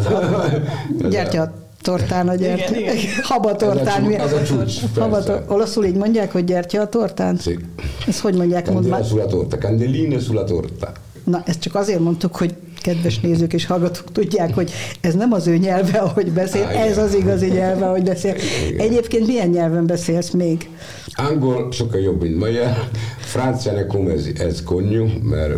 Gyertya 1.11 1.68
tortán 1.89 2.29
a 2.29 2.35
gyert. 2.35 2.71
Igen, 2.71 2.97
igen. 2.97 3.13
Haba 3.23 3.57
tortán. 3.57 4.13
Ez 4.13 4.21
a, 4.21 4.25
ez 4.25 4.33
a 4.33 4.43
csúcs, 4.43 4.75
Haba 4.99 5.45
Olaszul 5.47 5.85
így 5.85 5.95
mondják, 5.95 6.33
hogy 6.33 6.45
gyertya 6.45 6.81
a 6.81 6.89
tortán? 6.89 7.37
Szép. 7.37 7.61
Ezt 8.07 8.21
hogy 8.21 8.35
mondják? 8.35 8.67
Candela 8.67 9.03
sulla 9.03 9.27
torta. 9.27 9.57
Candeline 9.59 10.19
sulla 10.19 10.45
torta. 10.45 10.93
Na, 11.25 11.43
ezt 11.47 11.61
csak 11.61 11.75
azért 11.75 12.01
mondtuk, 12.01 12.37
hogy 12.37 12.55
kedves 12.81 13.21
nézők 13.21 13.53
és 13.53 13.67
hallgatók 13.67 14.13
tudják, 14.13 14.55
hogy 14.55 14.71
ez 15.01 15.15
nem 15.15 15.33
az 15.33 15.47
ő 15.47 15.57
nyelve, 15.57 15.99
ahogy 15.99 16.33
beszél, 16.33 16.63
Á, 16.63 16.71
ez 16.71 16.99
az 16.99 17.15
igazi 17.15 17.47
nyelve, 17.47 17.87
ahogy 17.87 18.03
beszél. 18.03 18.35
Igen. 18.69 18.87
Egyébként 18.87 19.27
milyen 19.27 19.49
nyelven 19.49 19.87
beszélsz 19.87 20.31
még? 20.31 20.69
Angol 21.13 21.73
sokkal 21.73 22.01
jobb, 22.01 22.23
mint 22.23 22.39
magyar. 22.39 22.89
Francia 23.19 23.73
nekem 23.73 24.07
ez, 24.07 24.27
ez 24.39 24.63
könnyű, 24.63 25.05
mert 25.23 25.55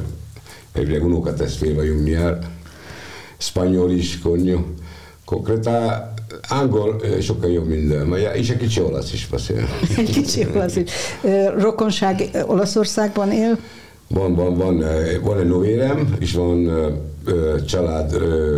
elvileg 0.73 1.05
unokatestvér 1.05 1.75
vagyunk 1.75 2.05
nyár. 2.05 2.39
Spanyol 3.39 3.91
is 3.91 4.19
könnyű. 4.19 4.57
Konkrétan 5.25 6.10
angol 6.49 7.03
sokkal 7.21 7.51
jobb, 7.51 7.69
mint 7.69 8.09
magyar, 8.09 8.37
és 8.37 8.51
egy 8.51 8.57
kicsi 8.57 8.81
olasz 8.81 9.13
is 9.13 9.27
beszél. 9.27 9.69
Egy 9.97 10.11
kicsi 10.11 10.47
olasz 10.55 10.77
is. 10.77 10.91
Rokonság 11.59 12.31
Olaszországban 12.47 13.33
él? 13.33 13.59
Van, 14.09 14.35
van, 14.35 14.57
van, 14.57 14.85
van 15.23 15.39
egy 15.39 15.49
novérem, 15.49 16.17
és 16.19 16.33
van 16.33 16.71
család 17.67 18.15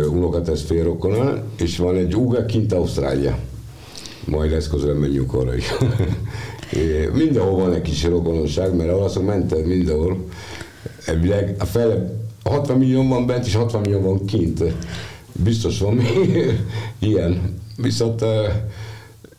unokatestvér 0.09 0.83
rokona, 0.83 1.33
és 1.57 1.77
van 1.77 1.95
egy 1.95 2.15
uga 2.15 2.45
kint 2.45 2.73
Ausztrália. 2.73 3.37
Majd 4.25 4.51
lesz 4.51 4.67
közelem 4.67 4.97
menjünk 4.97 5.33
arra 5.33 5.55
is. 5.55 5.65
mindenhol 7.13 7.59
van 7.59 7.73
egy 7.73 7.81
kis 7.81 8.03
rokonosság, 8.03 8.75
mert 8.75 8.91
olaszok 8.91 9.25
mentek 9.25 9.65
mindenhol. 9.65 10.17
Elvileg 11.05 11.55
a 11.59 11.65
fele 11.65 12.11
60 12.43 12.77
millió 12.77 13.07
van 13.07 13.25
bent, 13.25 13.45
és 13.45 13.55
60 13.55 13.81
millió 13.81 14.01
van 14.01 14.25
kint. 14.25 14.63
Biztos 15.31 15.79
van 15.79 15.93
még 15.93 16.59
ilyen. 16.99 17.61
Viszont 17.77 18.21
uh, 18.21 18.29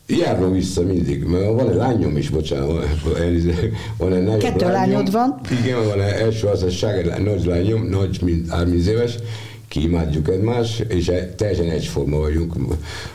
járnom 0.07 0.51
vissza 0.51 0.81
mindig, 0.81 1.23
mert 1.23 1.45
van 1.45 1.69
egy 1.69 1.75
lányom 1.75 2.17
is, 2.17 2.29
bocsánat, 2.29 2.67
van 3.97 4.13
egy 4.13 4.23
nagyobb 4.23 4.39
Kettő 4.39 4.65
lányom, 4.65 4.73
lányod 4.73 5.11
van. 5.11 5.39
Igen, 5.63 5.87
van 5.87 6.01
egy 6.01 6.21
első 6.21 6.47
házasság, 6.47 7.07
egy 7.07 7.23
nagy 7.23 7.45
lányom, 7.45 7.87
nagy, 7.89 8.21
mint 8.21 8.49
30 8.49 8.87
éves, 8.87 9.15
kiimádjuk 9.67 10.29
egymást, 10.29 10.79
és 10.79 11.11
teljesen 11.35 11.69
egyforma 11.69 12.17
vagyunk. 12.17 12.53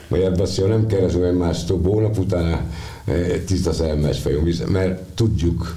Magyar 0.09 0.33
beszél, 0.33 0.67
nem 0.67 0.87
keresünk 0.87 1.25
egymást 1.25 1.67
több 1.67 1.87
hónap 1.87 2.19
utána, 2.19 2.61
tiszta 3.47 3.73
szerelmes 3.73 4.19
fejünk 4.19 4.45
vissza, 4.45 4.67
mert 4.71 5.01
tudjuk, 5.01 5.75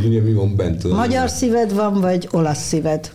mi 0.00 0.32
van 0.32 0.56
bent. 0.56 0.88
Magyar 0.88 1.30
szíved 1.30 1.74
van, 1.74 2.00
vagy 2.00 2.28
olasz 2.30 2.66
szíved? 2.66 3.12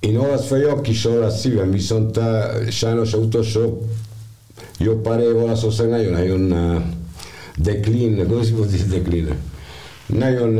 Én 0.00 0.16
olasz 0.16 0.48
vagyok, 0.48 0.82
kis 0.82 1.04
olasz 1.04 1.40
szívem, 1.40 1.70
viszont 1.70 2.20
sajnos 2.70 3.12
a 3.12 3.18
utolsó 3.18 3.82
jó 4.78 5.00
pár 5.00 5.20
év 5.20 5.36
Olaszország 5.36 5.88
nagyon-nagyon 5.88 6.54
declin, 7.56 8.26
hogy 8.28 8.84
declin. 8.90 9.28
Nagyon... 10.06 10.54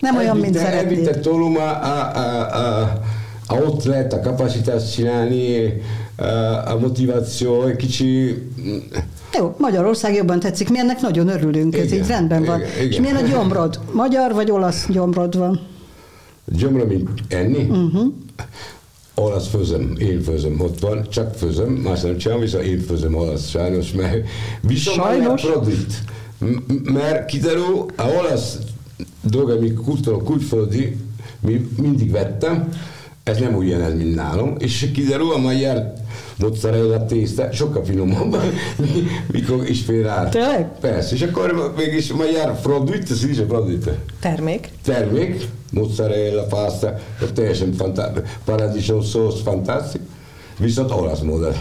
Nem 0.00 0.16
olyan, 0.16 0.36
mint 0.36 0.54
szeretnéd. 0.56 0.84
Elvitte 0.84 1.14
tőlem 1.14 1.56
a, 1.56 1.84
a, 1.84 2.16
a, 2.16 2.82
a, 3.46 3.76
lehet 3.84 4.12
a 4.12 4.20
kapacitást 4.20 4.94
csinálni, 4.94 5.72
a, 6.66 6.78
motiváció, 6.80 7.62
egy 7.62 7.76
kicsi... 7.76 8.42
Jó, 9.38 9.54
Magyarország 9.58 10.14
jobban 10.14 10.40
tetszik, 10.40 10.70
mi 10.70 10.78
ennek 10.78 11.00
nagyon 11.00 11.28
örülünk, 11.28 11.74
igen, 11.74 11.86
ez 11.86 11.92
így 11.92 12.06
rendben 12.06 12.44
van. 12.44 12.60
Igen, 12.60 12.72
igen. 12.76 12.88
És 12.90 12.98
milyen 12.98 13.16
a 13.16 13.28
gyomrod? 13.28 13.80
Magyar 13.92 14.32
vagy 14.32 14.50
olasz 14.50 14.86
gyomrod 14.88 15.38
van? 15.38 15.66
Gyomra, 16.44 16.84
mint 16.84 17.08
enni? 17.28 17.62
Uh-huh 17.62 18.12
olasz 19.18 19.48
főzöm, 19.48 19.94
én 19.98 20.22
főzöm, 20.22 20.60
ott 20.60 20.78
van, 20.78 21.08
csak 21.08 21.34
főzöm, 21.34 21.72
más 21.72 22.00
nem 22.00 22.16
csinálom, 22.16 22.42
viszont 22.42 22.64
én 22.64 22.80
főzöm 22.80 23.14
olasz, 23.14 23.48
sajnos, 23.48 23.92
mert 23.92 24.28
viszont 24.60 24.96
sajnos? 24.96 25.42
produkt, 25.42 26.02
mert 26.92 27.26
kiderül, 27.26 27.86
a 27.96 28.02
olasz 28.18 28.58
dolga, 29.22 29.52
ami 29.52 29.72
kultföldi, 30.24 30.96
mi 31.40 31.68
mindig 31.76 32.10
vettem, 32.10 32.68
ez 33.22 33.38
nem 33.38 33.54
ugyan 33.54 33.80
ez, 33.80 33.94
mint 33.94 34.14
nálam, 34.14 34.54
és 34.58 34.90
kiderül 34.94 35.32
a 35.32 35.38
magyar 35.38 35.92
mozzarella 36.38 37.06
tészta 37.06 37.52
sokkal 37.52 37.84
finomabb, 37.84 38.36
mikor 39.32 39.68
is 39.68 39.80
fél 39.80 40.08
át. 40.08 40.30
Tényleg? 40.30 40.68
Persze, 40.80 41.14
és 41.14 41.22
akkor 41.22 41.72
mégis 41.76 42.12
magyar 42.12 42.60
produkt, 42.60 43.10
ez 43.10 43.24
is 43.24 43.38
a 43.38 43.44
produkt. 43.44 43.90
Termék. 44.20 44.70
Termék, 44.82 45.48
mozzarella, 45.70 46.42
pasta, 46.42 46.98
teljesen 47.34 47.72
fantasztikus, 47.72 48.30
paradicsom 48.44 49.02
szósz, 49.02 49.42
fantasztikus, 49.42 50.06
viszont 50.58 50.90
olasz 50.90 51.20
módon. 51.20 51.52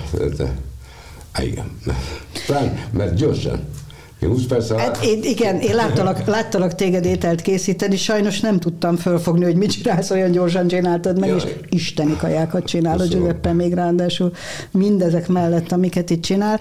Igen. 1.40 1.80
Mert 2.92 3.16
gyorsan. 3.16 3.60
Én 4.22 4.30
20 4.30 4.46
perc 4.46 4.72
hát 4.78 5.04
én, 5.04 5.24
igen, 5.24 5.60
én 5.60 5.76
láttalak, 5.76 6.26
láttalak 6.26 6.76
téged 6.76 7.06
ételt 7.06 7.42
készíteni, 7.42 7.98
sajnos 7.98 8.40
nem 8.40 8.60
tudtam 8.60 8.96
fölfogni, 8.96 9.44
hogy 9.44 9.56
mit 9.56 9.72
csinálsz, 9.72 10.10
olyan 10.10 10.32
gyorsan 10.32 10.68
csináltad 10.68 11.20
meg, 11.20 11.30
Jaj. 11.30 11.38
és 11.38 11.52
isteni 11.70 12.16
kajákat 12.16 12.66
csinál 12.66 13.00
a 13.00 13.06
Giuseppe 13.06 13.54
még 13.54 13.74
ráadásul 13.74 14.32
mindezek 14.72 15.28
mellett, 15.28 15.72
amiket 15.72 16.10
itt 16.10 16.22
csinál. 16.22 16.60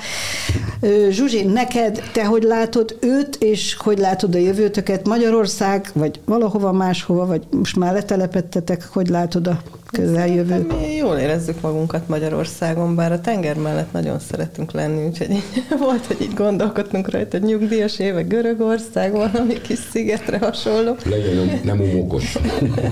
Zsuzsi, 1.11 1.43
neked, 1.45 2.03
te 2.13 2.25
hogy 2.25 2.43
látod 2.43 2.97
őt, 3.01 3.37
és 3.41 3.75
hogy 3.75 3.99
látod 3.99 4.35
a 4.35 4.39
jövőtöket 4.39 5.09
Magyarország, 5.09 5.91
vagy 5.95 6.21
valahova 6.25 6.73
máshova, 6.73 7.27
vagy 7.27 7.43
most 7.51 7.77
már 7.77 7.93
letelepettetek, 7.93 8.89
hogy 8.93 9.09
látod 9.09 9.47
a 9.47 9.61
közeljövő? 9.91 10.67
Mi 10.81 10.95
jól 10.95 11.17
érezzük 11.17 11.61
magunkat 11.61 12.09
Magyarországon, 12.09 12.95
bár 12.95 13.13
a 13.13 13.21
tenger 13.21 13.57
mellett 13.57 13.93
nagyon 13.93 14.19
szeretünk 14.19 14.73
lenni, 14.73 15.07
úgyhogy 15.07 15.43
volt, 15.85 16.07
hogy 16.07 16.17
így 16.21 16.35
gondolkodtunk 16.35 17.11
rajta, 17.11 17.39
hogy 17.39 17.46
nyugdíjas 17.47 17.99
évek 17.99 18.27
Görögország, 18.27 19.13
valami 19.13 19.61
kis 19.61 19.79
szigetre 19.91 20.39
hasonló. 20.39 20.97
Legyen 21.05 21.61
nem, 21.65 21.81
umokos. 21.81 22.39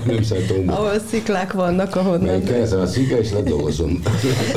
nem 0.07 0.23
szeretem 0.23 0.57
umok. 0.57 0.77
Ahol 0.77 0.99
sziklák 1.09 1.53
vannak, 1.53 1.95
ahonnan... 1.95 2.21
Mert 2.21 2.45
keresem 2.45 2.79
a 2.79 2.85
szikla, 2.85 3.17
és 3.17 3.31
ledolgozom. 3.31 4.01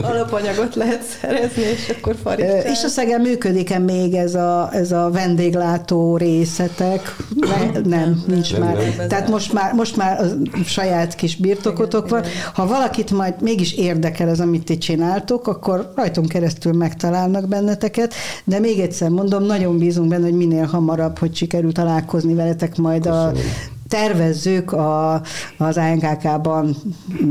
Alapanyagot 0.03 0.75
lehet 0.75 1.03
szerezni, 1.03 1.63
és 1.63 1.95
akkor 1.99 2.17
farítál. 2.23 2.61
És 2.61 2.85
a 2.85 2.89
szegem 2.89 3.23
működik-e 3.23 3.79
még 3.79 4.15
ez 4.15 4.35
a, 4.35 4.69
ez 4.73 4.93
a 4.93 5.11
vendéglátó 5.11 6.17
részetek? 6.17 7.17
Ne, 7.35 7.81
nem, 7.97 8.23
nincs 8.27 8.53
nem, 8.53 8.63
már. 8.63 8.77
Nem. 8.77 9.09
Tehát 9.09 9.29
most 9.29 9.53
már, 9.53 9.73
most 9.73 9.97
már 9.97 10.21
a 10.21 10.65
saját 10.65 11.15
kis 11.15 11.37
birtokotok 11.37 12.09
van. 12.09 12.23
Ha 12.55 12.67
valakit 12.67 13.11
majd 13.11 13.35
mégis 13.41 13.73
érdekel 13.73 14.29
ez, 14.29 14.41
amit 14.41 14.65
ti 14.65 14.79
csináltok, 14.79 15.47
akkor 15.47 15.93
rajtunk 15.97 16.29
keresztül 16.29 16.73
megtalálnak 16.73 17.49
benneteket, 17.49 18.15
de 18.45 18.59
még 18.59 18.79
egyszer 18.79 19.09
mondom, 19.09 19.43
nagyon 19.43 19.79
bízunk 19.89 20.09
benne, 20.09 20.25
hogy 20.25 20.37
minél 20.37 20.65
hamarabb, 20.65 21.19
hogy 21.19 21.35
sikerül 21.35 21.73
találkozni 21.73 22.35
veletek 22.35 22.77
majd 22.77 23.03
Köszönöm. 23.03 23.27
a 23.27 23.77
tervezzük 23.89 24.73
a, 24.73 25.23
az 25.57 25.77
ANKK-ban 25.77 26.77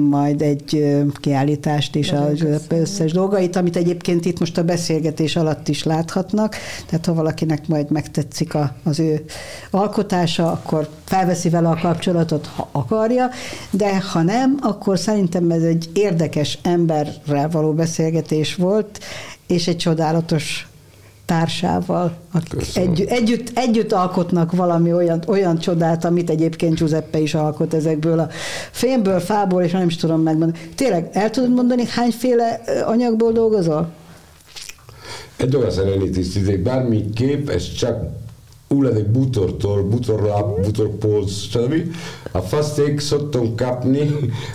majd 0.10 0.42
egy 0.42 0.96
kiállítást 1.14 1.96
is 1.96 2.12
az 2.12 2.46
összes 2.70 3.12
dolgait, 3.12 3.56
amit 3.56 3.76
egyébként 3.76 4.26
itt 4.26 4.40
most 4.40 4.58
a 4.58 4.64
beszélgetés 4.64 5.36
alatt 5.36 5.68
is 5.68 5.84
láthatnak, 5.84 6.56
tehát 6.86 7.06
ha 7.06 7.14
valakinek 7.14 7.68
majd 7.68 7.92
megtetszik 7.92 8.54
a, 8.54 8.76
az 8.84 9.00
ő 9.00 9.24
alkotása, 9.72 10.52
akkor 10.52 10.90
felveszi 11.04 11.50
vele 11.50 11.70
a 11.70 11.80
kapcsolatot, 11.82 12.46
ha 12.46 12.70
akarja, 12.72 13.30
de 13.72 14.00
ha 14.00 14.22
nem, 14.22 14.58
akkor 14.62 15.00
szerintem 15.00 15.52
ez 15.52 15.64
egy 15.64 15.90
érdekes 15.94 16.60
emberrel 16.62 17.50
való 17.52 17.74
beszélgetés 17.74 18.56
volt, 18.56 19.00
és 19.48 19.68
egy 19.68 19.78
csodálatos 19.78 20.68
társával, 21.28 22.18
egy, 22.74 23.06
együtt, 23.10 23.52
együtt 23.54 23.92
alkotnak 23.92 24.52
valami 24.52 24.94
olyan, 24.94 25.24
olyan 25.28 25.58
csodát, 25.58 26.06
amit 26.06 26.30
egyébként 26.30 26.78
Giuseppe 26.78 27.20
is 27.20 27.34
alkot 27.34 27.74
ezekből 27.74 28.20
a 28.20 28.28
fémből, 28.72 29.20
fából, 29.20 29.64
és 29.64 29.72
nem 29.72 29.88
is 29.88 29.96
tudom 29.96 30.22
megmondani. 30.22 30.64
Tényleg, 30.76 31.10
el 31.12 31.30
tudod 31.30 31.54
mondani, 31.54 31.84
hányféle 31.86 32.62
anyagból 32.86 33.32
dolgozol? 33.32 33.90
egy 35.38 35.56
olyan 35.56 35.72
Serenity 35.72 36.56
bármi 36.64 37.10
kép, 37.10 37.50
ez 37.50 37.74
csak 37.74 38.04
úgy 38.68 38.86
egy 38.86 39.08
butortól, 39.08 39.84
butorlap, 39.84 40.62
butorpóz, 40.62 41.42
stb. 41.42 41.74
A 42.38 42.42
faszték 42.42 43.00
szoktam 43.00 43.56
kapni, 43.56 44.10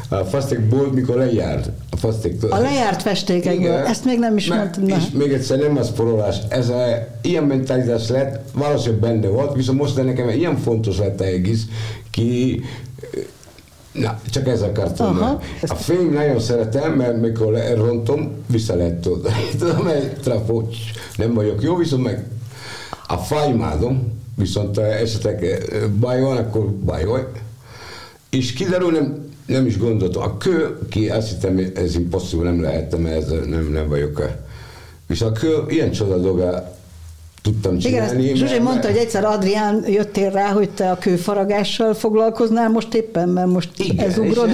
a 0.09 0.17
fasztékból, 0.17 0.93
mikor 0.93 1.17
lejárt. 1.17 1.71
A, 1.91 1.97
faszték, 1.97 2.43
a 2.51 2.59
lejárt 2.59 3.03
festékekből, 3.03 3.73
ezt 3.73 4.05
még 4.05 4.19
nem 4.19 4.37
is 4.37 4.49
mondtam. 4.49 4.89
És 4.89 5.11
még 5.13 5.33
egyszer 5.33 5.59
nem 5.59 5.77
az 5.77 5.93
porolás, 5.93 6.37
ez 6.49 6.69
a, 6.69 6.85
ilyen 7.23 7.45
mentalitás 7.45 8.09
lett, 8.09 8.51
valószínűleg 8.55 9.01
benne 9.01 9.29
volt, 9.29 9.55
viszont 9.55 9.79
most 9.79 10.05
nekem 10.05 10.29
ilyen 10.29 10.57
fontos 10.57 10.99
lett 10.99 11.21
a 11.21 11.25
egész, 11.25 11.67
ki 12.11 12.63
Na, 13.93 14.21
csak 14.31 14.49
ez 14.49 14.63
akartam. 14.63 15.17
Aha. 15.17 15.41
A 15.67 15.75
fény 15.75 16.11
nagyon 16.13 16.41
szeretem, 16.41 16.93
mert 16.93 17.21
mikor 17.21 17.63
rontom, 17.75 18.33
vissza 18.47 18.75
lehet 18.75 18.95
tudni. 18.95 19.31
Tudom, 19.59 19.85
mert 19.85 20.31
nem 21.17 21.35
vagyok 21.35 21.63
jó, 21.63 21.77
viszont 21.77 22.03
meg 22.03 22.25
a 23.07 23.17
fájmádom, 23.17 24.13
viszont 24.35 24.79
esetleg 24.79 25.45
eh, 25.45 25.59
baj 26.01 26.21
van, 26.21 26.37
akkor 26.37 26.71
baj 26.71 27.05
van. 27.05 27.27
És 28.37 28.53
kiderül, 28.53 28.91
nem, 28.91 29.31
nem 29.47 29.67
is 29.67 29.79
gondoltam. 29.79 30.23
A 30.23 30.37
kő, 30.37 30.79
ki 30.89 31.09
azt 31.09 31.29
hittem, 31.29 31.73
ez 31.75 31.95
impossible, 31.95 32.45
nem 32.45 32.63
lehettem, 32.63 33.07
ez 33.07 33.29
nem, 33.29 33.69
nem 33.73 33.89
vagyok. 33.89 34.21
Eh. 34.21 34.31
Viszont 35.07 35.37
a 35.37 35.41
kő 35.41 35.65
ilyen 35.69 35.91
csoda 35.91 36.19
dolga 36.19 36.77
tudtam 37.43 37.79
csinálni. 37.79 38.23
Igen, 38.23 38.37
Zsuzsi 38.37 38.59
mondta, 38.59 38.89
hogy 38.89 38.97
egyszer 38.97 39.25
Adrián 39.25 39.85
jöttél 39.87 40.31
rá, 40.31 40.53
hogy 40.53 40.71
te 40.71 40.91
a 40.91 40.99
kőfaragással 40.99 41.95
foglalkoznál 41.95 42.69
most 42.69 42.95
éppen, 42.95 43.29
mert 43.29 43.49
most 43.49 43.71
Igen, 43.77 44.07
ez 44.07 44.19
ugrod. 44.19 44.49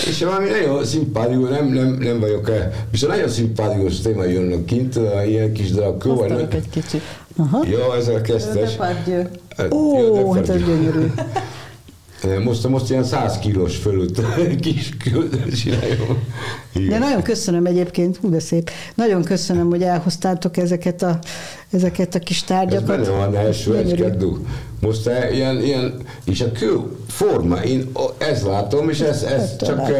És, 0.00 0.06
és 0.08 0.22
valami 0.24 0.48
nagyon 0.48 0.84
szimpátikus, 0.84 1.48
nem, 1.48 1.66
nem, 1.66 1.98
nem 2.00 2.20
vagyok 2.20 2.50
el, 2.50 2.72
viszont 2.90 3.12
nagyon 3.12 3.28
szimpátikus 3.28 4.00
téma 4.00 4.24
jönnek 4.24 4.64
kint, 4.64 4.98
ilyen 5.26 5.52
kis 5.52 5.70
darab 5.70 5.98
kő. 6.02 6.10
egy 6.50 6.68
kicsit. 6.70 7.02
Aha. 7.36 7.64
Jó, 7.70 7.92
ez 7.92 8.08
a 8.08 8.20
kezdes. 8.20 8.76
Hát, 8.76 9.72
Ó, 9.72 10.32
hát 10.32 10.48
ez 10.48 10.62
gyönyörű. 10.62 11.06
Most, 12.44 12.68
most 12.68 12.90
ilyen 12.90 13.04
100 13.04 13.38
kilós 13.38 13.76
fölött 13.76 14.20
kis 14.60 14.88
csináljon. 15.62 16.18
De 16.88 16.98
nagyon 16.98 17.22
köszönöm 17.22 17.66
egyébként, 17.66 18.16
hú 18.16 18.30
de 18.30 18.40
szép. 18.40 18.70
Nagyon 18.94 19.22
köszönöm, 19.22 19.68
hogy 19.68 19.82
elhoztátok 19.82 20.56
ezeket 20.56 21.02
a, 21.02 21.18
ezeket 21.70 22.14
a 22.14 22.18
kis 22.18 22.42
tárgyakat. 22.42 22.90
Ez 22.90 23.06
benne 23.06 23.16
van 23.16 23.36
első 23.36 23.76
egy 23.76 24.04
Most 24.80 25.10
ilyen, 25.32 25.60
ilyen, 25.60 25.94
és 26.24 26.40
a 26.40 26.52
kő 26.52 26.80
forma, 27.08 27.56
én 27.56 27.92
ezt 28.18 28.42
látom, 28.42 28.88
és 28.88 29.00
ez, 29.00 29.22
ez 29.22 29.56
csak... 29.56 29.90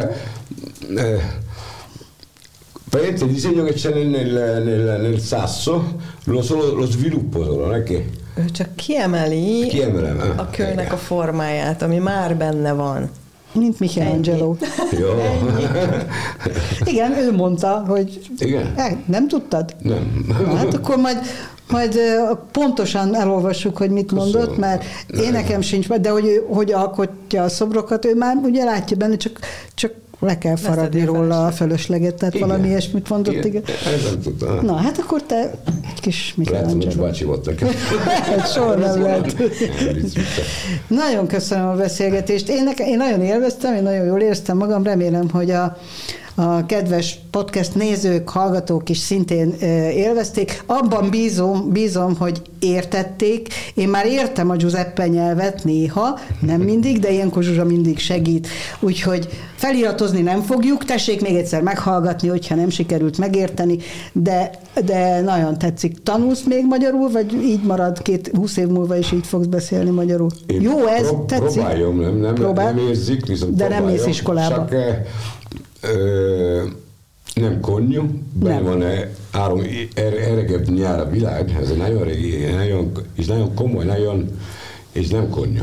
Eh, 0.96 1.40
Praticamente 2.92 3.24
il 3.24 3.32
disegno 3.32 3.64
che 3.64 3.72
c'è 3.72 3.90
nel, 3.90 4.06
nel, 4.06 4.62
nel, 4.62 5.00
nel 5.00 5.18
sasso 5.18 5.96
lo, 6.24 6.42
solo, 6.42 6.74
lo 6.74 6.84
sviluppo 6.84 7.42
solo, 7.42 7.64
non 7.64 7.74
è 7.74 7.82
che 7.84 8.06
ő 8.34 8.44
csak 8.44 8.76
kiemeli 8.76 9.66
Kiemelem, 9.68 10.34
a 10.36 10.50
kőnek 10.50 10.92
a 10.92 10.96
formáját, 10.96 11.82
ami 11.82 11.98
már 11.98 12.36
benne 12.36 12.72
van. 12.72 13.10
Mint 13.52 13.80
Michelangelo. 13.80 14.54
Jó. 15.00 15.08
Igen, 16.84 17.18
ő 17.18 17.32
mondta, 17.32 17.84
hogy 17.86 18.20
Igen? 18.38 18.72
Eh, 18.76 18.96
nem 19.06 19.28
tudtad? 19.28 19.74
Nem. 19.82 20.26
Hát 20.56 20.74
akkor 20.74 20.96
majd, 20.96 21.18
majd 21.70 21.98
pontosan 22.52 23.14
elolvassuk, 23.14 23.76
hogy 23.76 23.90
mit 23.90 24.06
Köszönöm. 24.06 24.32
mondott, 24.32 24.58
mert 24.58 24.84
én 25.20 25.32
nekem 25.32 25.60
sincs, 25.60 25.88
de 25.88 26.10
hogy, 26.10 26.44
hogy 26.48 26.72
alkotja 26.72 27.42
a 27.42 27.48
szobrokat, 27.48 28.04
ő 28.04 28.14
már 28.14 28.36
ugye 28.36 28.64
látja 28.64 28.96
benne, 28.96 29.16
csak, 29.16 29.38
csak 29.74 29.92
le 30.22 30.38
kell 30.38 30.56
faragni 30.56 31.04
róla 31.04 31.46
a 31.46 31.50
fölösleget, 31.50 32.14
tehát 32.14 32.34
igen. 32.34 32.48
valami 32.48 32.68
ilyesmit 32.68 33.08
mondott. 33.08 33.34
Igen. 33.34 33.46
igen. 33.46 33.62
nem 34.04 34.20
tudtam. 34.22 34.64
Na, 34.64 34.74
hát 34.74 34.98
akkor 34.98 35.22
te 35.22 35.50
egy 35.94 36.00
kis 36.00 36.34
Michelangelo. 36.36 36.78
Lehet, 36.78 36.98
bácsi 36.98 37.24
volt 37.24 37.46
nekem. 37.46 37.68
Soha 38.54 38.74
nem 38.74 39.02
lehet. 39.02 39.36
nagyon 40.86 41.26
köszönöm 41.26 41.68
a 41.68 41.74
beszélgetést. 41.74 42.48
Én, 42.48 42.64
nekem, 42.64 42.86
én 42.86 42.96
nagyon 42.96 43.22
élveztem, 43.22 43.74
én 43.74 43.82
nagyon 43.82 44.04
jól 44.04 44.20
éreztem 44.20 44.56
magam, 44.56 44.82
remélem, 44.82 45.30
hogy 45.30 45.50
a 45.50 45.76
a 46.34 46.66
kedves 46.66 47.18
podcast 47.30 47.74
nézők, 47.74 48.28
hallgatók 48.28 48.88
is 48.88 48.98
szintén 48.98 49.54
élvezték. 49.94 50.62
Abban 50.66 51.10
bízom, 51.10 51.72
bízom, 51.72 52.16
hogy 52.16 52.42
értették. 52.60 53.48
Én 53.74 53.88
már 53.88 54.06
értem 54.06 54.50
a 54.50 54.56
Giuseppe 54.56 55.08
nyelvet 55.08 55.64
néha, 55.64 56.18
nem 56.40 56.60
mindig, 56.60 56.98
de 56.98 57.12
ilyenkor 57.12 57.42
Zsuzsa 57.42 57.64
mindig 57.64 57.98
segít. 57.98 58.48
Úgyhogy 58.80 59.28
feliratozni 59.54 60.20
nem 60.20 60.40
fogjuk, 60.40 60.84
tessék 60.84 61.20
még 61.22 61.36
egyszer 61.36 61.62
meghallgatni, 61.62 62.28
hogyha 62.28 62.54
nem 62.54 62.70
sikerült 62.70 63.18
megérteni, 63.18 63.78
de, 64.12 64.50
de 64.84 65.20
nagyon 65.20 65.58
tetszik. 65.58 66.02
Tanulsz 66.02 66.42
még 66.42 66.66
magyarul, 66.66 67.10
vagy 67.10 67.32
így 67.32 67.62
marad 67.62 68.02
két, 68.02 68.30
húsz 68.36 68.56
év 68.56 68.66
múlva 68.66 68.96
is 68.96 69.12
így 69.12 69.26
fogsz 69.26 69.46
beszélni 69.46 69.90
magyarul? 69.90 70.30
Én 70.46 70.60
Jó, 70.60 70.86
ez 70.86 71.06
prób- 71.06 71.26
tetszik? 71.26 71.60
Próbáljam, 71.60 72.00
nem, 72.00 72.16
nem, 72.16 72.34
Próbál? 72.34 72.72
nem 72.72 72.86
érzik, 72.88 73.26
viszont 73.26 73.54
De 73.56 73.68
nem 73.68 73.84
mész 73.84 74.06
iskolába. 74.06 74.54
Csak, 74.54 74.74
ö, 75.82 76.62
nem 77.34 77.60
konnyu, 77.60 78.02
benne 78.32 78.60
van 78.60 78.84
három 79.32 79.60
er, 79.94 80.14
eregebb 80.14 80.68
nyár 80.68 81.00
a 81.00 81.10
világ, 81.10 81.56
ez 81.60 81.76
nagyon 81.76 82.02
régi, 82.02 82.44
nagyon, 82.44 82.92
és 83.14 83.26
nagyon 83.26 83.54
komoly, 83.54 83.84
nagyon, 83.84 84.30
és 84.92 85.08
nem 85.08 85.28
konnyu. 85.30 85.62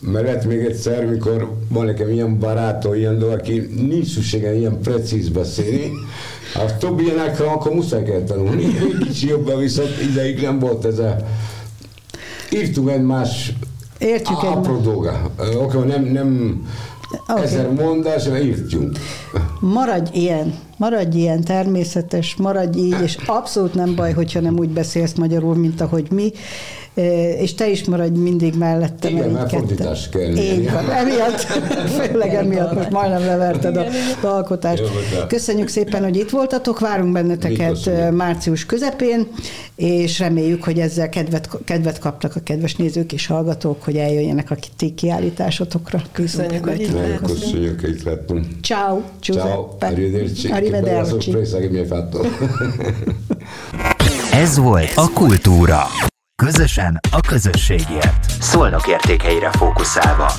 Mert 0.00 0.44
még 0.44 0.58
egyszer, 0.58 1.06
mikor 1.06 1.54
van 1.68 1.84
nekem 1.84 2.10
ilyen 2.10 2.38
barátom, 2.38 2.94
ilyen 2.94 3.18
dolog, 3.18 3.38
aki 3.38 3.70
nincs 3.76 4.12
szüksége 4.12 4.54
ilyen 4.54 4.80
precíz 4.80 5.28
beszélni, 5.28 5.90
a 6.54 6.76
többi 6.76 7.02
ilyenekre 7.02 7.44
akkor 7.44 7.72
muszáj 7.72 8.02
kell 8.02 8.22
tanulni. 8.22 8.64
Kicsi 9.06 9.28
jobban 9.28 9.58
viszont 9.58 10.00
ideig 10.10 10.40
nem 10.40 10.58
volt 10.58 10.84
ez 10.84 10.98
a... 10.98 11.16
Írtunk 12.50 12.90
egymás 12.90 13.52
Értjük 13.98 14.42
apró 14.42 14.80
dolga. 14.80 15.30
Oké, 15.56 15.78
nem, 15.78 16.04
nem 16.04 16.62
Okay. 17.28 17.42
Ezer 17.42 17.72
mondásra 17.72 18.38
írtjunk. 18.38 18.98
Maradj 19.60 20.18
ilyen, 20.18 20.54
maradj 20.76 21.16
ilyen 21.16 21.44
természetes, 21.44 22.36
maradj 22.36 22.78
így, 22.78 23.00
és 23.02 23.16
abszolút 23.26 23.74
nem 23.74 23.94
baj, 23.94 24.12
hogyha 24.12 24.40
nem 24.40 24.58
úgy 24.58 24.70
beszélsz 24.70 25.14
magyarul, 25.14 25.54
mint 25.54 25.80
ahogy 25.80 26.10
mi, 26.10 26.32
és 26.94 27.54
te 27.54 27.70
is 27.70 27.84
maradj 27.84 28.18
mindig 28.18 28.54
mellettem. 28.54 29.16
Igen, 29.16 29.30
mert 29.30 29.50
fordítás 29.50 30.08
kell. 30.08 30.36
Így 30.36 30.70
van, 30.72 30.90
emiatt, 30.90 31.40
főleg 31.98 32.34
emiatt 32.34 32.74
most 32.74 32.90
majdnem 32.90 33.24
leverted 33.24 33.76
a 33.76 33.86
alkotást. 34.26 34.82
Köszönjük 35.28 35.68
szépen, 35.68 36.02
hogy 36.02 36.16
itt 36.16 36.30
voltatok, 36.30 36.80
várunk 36.80 37.12
benneteket 37.12 38.10
március 38.12 38.66
közepén, 38.66 39.26
és 39.76 40.18
reméljük, 40.18 40.64
hogy 40.64 40.78
ezzel 40.78 41.08
kedvet, 41.08 41.48
kedvet 41.64 41.98
kaptak 41.98 42.36
a 42.36 42.40
kedves 42.40 42.76
nézők 42.76 43.12
és 43.12 43.26
hallgatók, 43.26 43.82
hogy 43.82 43.96
eljöjjenek 43.96 44.50
a 44.50 44.56
ti 44.76 44.94
kiállításotokra. 44.94 46.02
Köszönjük, 46.12 46.64
hogy 46.64 46.80
itt 46.80 46.92
lehetünk. 46.92 47.26
Köszönjük, 47.26 47.80
hogy 47.80 47.90
itt 47.90 48.02
lehetünk. 48.02 48.46
Ciao, 48.62 49.00
Giuseppe. 49.20 49.48
Ciao, 49.48 49.68
arrivederci. 49.80 50.48
Arrivederci. 50.48 51.36
Ez 54.32 54.58
volt 54.58 54.92
a 54.94 55.10
Kultúra. 55.14 56.10
Közösen 56.44 57.00
a 57.10 57.20
közösségért. 57.20 58.30
Szolnok 58.40 58.88
értékeire 58.88 59.50
fókuszálva. 59.50 60.32